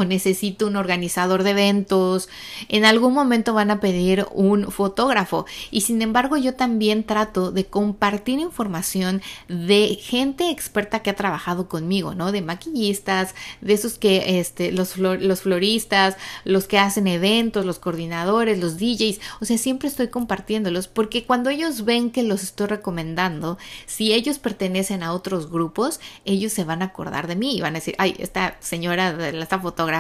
Necesito 0.06 0.68
un 0.68 0.76
organizador 0.76 1.44
de 1.44 1.52
eventos, 1.52 2.30
en 2.70 2.86
algún 2.86 3.14
momento 3.14 3.54
van 3.54 3.72
a 3.72 3.80
pedir 3.80 4.26
un 4.32 4.72
fotógrafo 4.72 5.46
y 5.70 5.82
sin 5.82 6.02
embargo 6.02 6.38
yo 6.38 6.56
también 6.56 7.04
trato 7.04 7.52
de 7.52 7.66
compartir 7.66 8.40
información 8.40 9.22
de 9.48 9.98
gente 10.02 10.50
experta 10.50 11.02
que 11.02 11.10
ha 11.10 11.16
trabajado 11.16 11.68
conmigo, 11.68 12.16
¿no? 12.16 12.32
De 12.32 12.42
maquillistas, 12.42 13.36
de 13.62 13.74
esos 13.74 13.98
que, 13.98 14.40
este, 14.40 14.72
los, 14.72 14.98
los 14.98 15.42
floristas, 15.42 16.18
los 16.44 16.68
que 16.68 16.80
hacen 16.80 17.08
eventos, 17.08 17.66
los 17.66 17.80
coordinadores, 17.80 18.60
los 18.60 18.78
DJs, 18.78 19.20
o 19.40 19.46
sea, 19.46 19.58
siempre 19.58 19.88
estoy 19.88 20.08
compartiéndolos 20.08 20.88
porque 20.88 21.26
cuando 21.26 21.50
ellos 21.50 21.86
ven 21.86 22.12
que 22.12 22.24
los 22.24 22.44
estoy 22.44 22.68
recomendando, 22.68 23.58
si 23.86 24.14
ellos 24.14 24.40
pertenecen 24.40 25.04
a 25.04 25.14
otros 25.14 25.50
grupos, 25.50 26.00
ellos 26.26 26.54
se 26.54 26.64
van 26.64 26.82
a 26.82 26.86
acordar 26.86 27.28
de 27.28 27.36
mí 27.36 27.58
y 27.58 27.62
van 27.62 27.76
a 27.76 27.80
decir, 27.80 27.96
ay, 27.98 28.16
esta 28.20 28.58
señora 28.60 29.12
esta 29.30 29.60
fotógrafa 29.60 29.91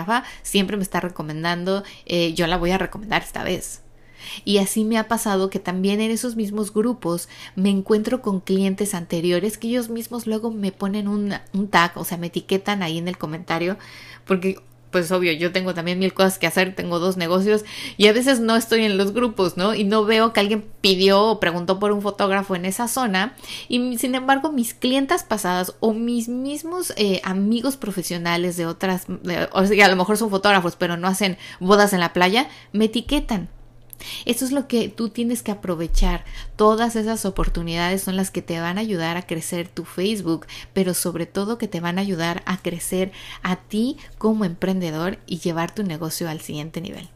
siempre 0.43 0.77
me 0.77 0.83
está 0.83 0.99
recomendando, 0.99 1.83
eh, 2.05 2.33
yo 2.33 2.47
la 2.47 2.57
voy 2.57 2.71
a 2.71 2.77
recomendar 2.77 3.21
esta 3.21 3.43
vez. 3.43 3.81
Y 4.45 4.59
así 4.59 4.83
me 4.83 4.97
ha 4.97 5.07
pasado 5.07 5.49
que 5.49 5.59
también 5.59 5.99
en 5.99 6.11
esos 6.11 6.35
mismos 6.35 6.73
grupos 6.73 7.27
me 7.55 7.69
encuentro 7.69 8.21
con 8.21 8.39
clientes 8.39 8.93
anteriores 8.93 9.57
que 9.57 9.67
ellos 9.67 9.89
mismos 9.89 10.27
luego 10.27 10.51
me 10.51 10.71
ponen 10.71 11.07
un, 11.07 11.33
un 11.53 11.67
tag, 11.67 11.97
o 11.97 12.05
sea, 12.05 12.17
me 12.17 12.27
etiquetan 12.27 12.83
ahí 12.83 12.97
en 12.97 13.07
el 13.07 13.17
comentario, 13.17 13.77
porque 14.25 14.59
pues 14.91 15.11
obvio, 15.11 15.31
yo 15.31 15.51
tengo 15.51 15.73
también 15.73 15.99
mil 15.99 16.13
cosas 16.13 16.37
que 16.37 16.47
hacer, 16.47 16.75
tengo 16.75 16.99
dos 16.99 17.17
negocios 17.17 17.63
y 17.97 18.07
a 18.07 18.13
veces 18.13 18.39
no 18.39 18.55
estoy 18.55 18.83
en 18.83 18.97
los 18.97 19.13
grupos, 19.13 19.57
¿no? 19.57 19.73
Y 19.73 19.83
no 19.83 20.05
veo 20.05 20.33
que 20.33 20.41
alguien 20.41 20.65
pidió 20.81 21.23
o 21.23 21.39
preguntó 21.39 21.79
por 21.79 21.91
un 21.91 22.01
fotógrafo 22.01 22.55
en 22.55 22.65
esa 22.65 22.87
zona 22.87 23.33
y 23.69 23.97
sin 23.97 24.15
embargo 24.15 24.51
mis 24.51 24.73
clientas 24.73 25.23
pasadas 25.23 25.75
o 25.79 25.93
mis 25.93 26.27
mismos 26.27 26.93
eh, 26.97 27.21
amigos 27.23 27.77
profesionales 27.77 28.57
de 28.57 28.65
otras, 28.65 29.05
o 29.53 29.65
sea, 29.65 29.85
a 29.85 29.89
lo 29.89 29.95
mejor 29.95 30.17
son 30.17 30.29
fotógrafos 30.29 30.75
pero 30.75 30.97
no 30.97 31.07
hacen 31.07 31.37
bodas 31.59 31.93
en 31.93 32.01
la 32.01 32.13
playa, 32.13 32.49
me 32.73 32.85
etiquetan 32.85 33.49
eso 34.25 34.45
es 34.45 34.51
lo 34.51 34.67
que 34.67 34.89
tú 34.89 35.09
tienes 35.09 35.43
que 35.43 35.51
aprovechar. 35.51 36.25
Todas 36.55 36.95
esas 36.95 37.25
oportunidades 37.25 38.01
son 38.01 38.15
las 38.15 38.31
que 38.31 38.41
te 38.41 38.59
van 38.59 38.77
a 38.77 38.81
ayudar 38.81 39.17
a 39.17 39.25
crecer 39.25 39.67
tu 39.67 39.85
Facebook, 39.85 40.45
pero 40.73 40.93
sobre 40.93 41.25
todo 41.25 41.57
que 41.57 41.67
te 41.67 41.79
van 41.79 41.97
a 41.97 42.01
ayudar 42.01 42.43
a 42.45 42.57
crecer 42.57 43.11
a 43.43 43.55
ti 43.55 43.97
como 44.17 44.45
emprendedor 44.45 45.19
y 45.25 45.39
llevar 45.39 45.73
tu 45.73 45.83
negocio 45.83 46.29
al 46.29 46.41
siguiente 46.41 46.81
nivel. 46.81 47.09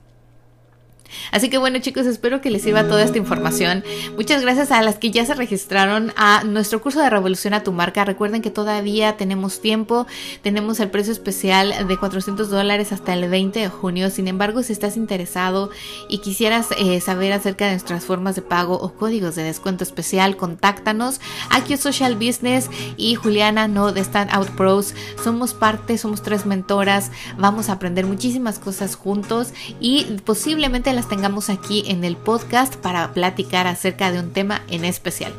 Así 1.31 1.49
que 1.49 1.57
bueno 1.57 1.79
chicos, 1.79 2.05
espero 2.05 2.41
que 2.41 2.49
les 2.49 2.63
sirva 2.63 2.87
toda 2.87 3.03
esta 3.03 3.17
información. 3.17 3.83
Muchas 4.15 4.41
gracias 4.41 4.71
a 4.71 4.81
las 4.81 4.97
que 4.97 5.11
ya 5.11 5.25
se 5.25 5.33
registraron 5.33 6.13
a 6.15 6.43
nuestro 6.43 6.81
curso 6.81 6.99
de 6.99 7.09
Revolución 7.09 7.53
a 7.53 7.63
tu 7.63 7.71
marca. 7.71 8.05
Recuerden 8.05 8.41
que 8.41 8.51
todavía 8.51 9.17
tenemos 9.17 9.61
tiempo, 9.61 10.07
tenemos 10.41 10.79
el 10.79 10.89
precio 10.89 11.13
especial 11.13 11.87
de 11.87 11.97
400 11.97 12.49
dólares 12.49 12.91
hasta 12.91 13.13
el 13.13 13.29
20 13.29 13.59
de 13.59 13.69
junio. 13.69 14.09
Sin 14.09 14.27
embargo, 14.27 14.63
si 14.63 14.73
estás 14.73 14.97
interesado 14.97 15.69
y 16.09 16.19
quisieras 16.19 16.69
eh, 16.77 16.99
saber 17.01 17.31
acerca 17.33 17.65
de 17.65 17.71
nuestras 17.71 18.05
formas 18.05 18.35
de 18.35 18.41
pago 18.41 18.75
o 18.75 18.93
códigos 18.93 19.35
de 19.35 19.43
descuento 19.43 19.83
especial, 19.83 20.37
contáctanos. 20.37 21.19
Aquí 21.49 21.77
Social 21.77 22.15
Business 22.15 22.69
y 22.97 23.15
Juliana 23.15 23.67
No 23.67 23.91
de 23.91 24.01
Stand 24.01 24.31
Out 24.31 24.49
Pros. 24.51 24.93
Somos 25.23 25.53
parte, 25.53 25.97
somos 25.97 26.21
tres 26.21 26.45
mentoras. 26.45 27.11
Vamos 27.37 27.69
a 27.69 27.73
aprender 27.73 28.05
muchísimas 28.05 28.59
cosas 28.59 28.95
juntos 28.95 29.53
y 29.79 30.05
posiblemente 30.25 30.89
las 30.95 31.07
tengamos 31.07 31.49
aquí 31.49 31.83
en 31.87 32.03
el 32.03 32.15
podcast 32.15 32.75
para 32.75 33.13
platicar 33.13 33.67
acerca 33.67 34.11
de 34.11 34.19
un 34.19 34.31
tema 34.31 34.61
en 34.69 34.85
especial. 34.85 35.33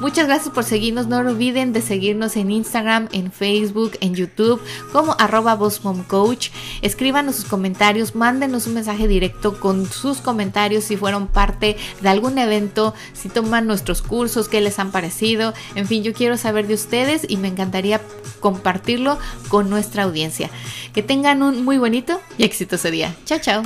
Muchas 0.00 0.26
gracias 0.26 0.52
por 0.52 0.64
seguirnos. 0.64 1.06
No 1.06 1.18
olviden 1.18 1.72
de 1.72 1.82
seguirnos 1.82 2.36
en 2.36 2.50
Instagram, 2.50 3.08
en 3.12 3.32
Facebook, 3.32 3.92
en 4.00 4.14
YouTube 4.14 4.60
como 4.92 5.14
arroba 5.18 5.58
Coach. 6.06 6.50
Escríbanos 6.82 7.36
sus 7.36 7.44
comentarios, 7.44 8.14
mándenos 8.14 8.66
un 8.66 8.74
mensaje 8.74 9.08
directo 9.08 9.60
con 9.60 9.86
sus 9.86 10.18
comentarios 10.18 10.84
si 10.84 10.96
fueron 10.96 11.28
parte 11.28 11.76
de 12.00 12.08
algún 12.08 12.38
evento, 12.38 12.94
si 13.12 13.28
toman 13.28 13.66
nuestros 13.66 14.02
cursos, 14.02 14.48
qué 14.48 14.60
les 14.60 14.78
han 14.78 14.90
parecido. 14.90 15.54
En 15.74 15.86
fin, 15.86 16.02
yo 16.02 16.12
quiero 16.12 16.36
saber 16.36 16.66
de 16.66 16.74
ustedes 16.74 17.26
y 17.28 17.36
me 17.36 17.48
encantaría 17.48 18.00
compartirlo 18.40 19.18
con 19.48 19.70
nuestra 19.70 20.04
audiencia. 20.04 20.50
Que 20.92 21.02
tengan 21.02 21.42
un 21.42 21.64
muy 21.64 21.78
bonito 21.78 22.20
y 22.38 22.44
exitoso 22.44 22.90
día. 22.90 23.14
Chao, 23.24 23.38
chao. 23.38 23.62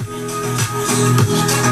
Thank 1.31 1.65
you. 1.65 1.70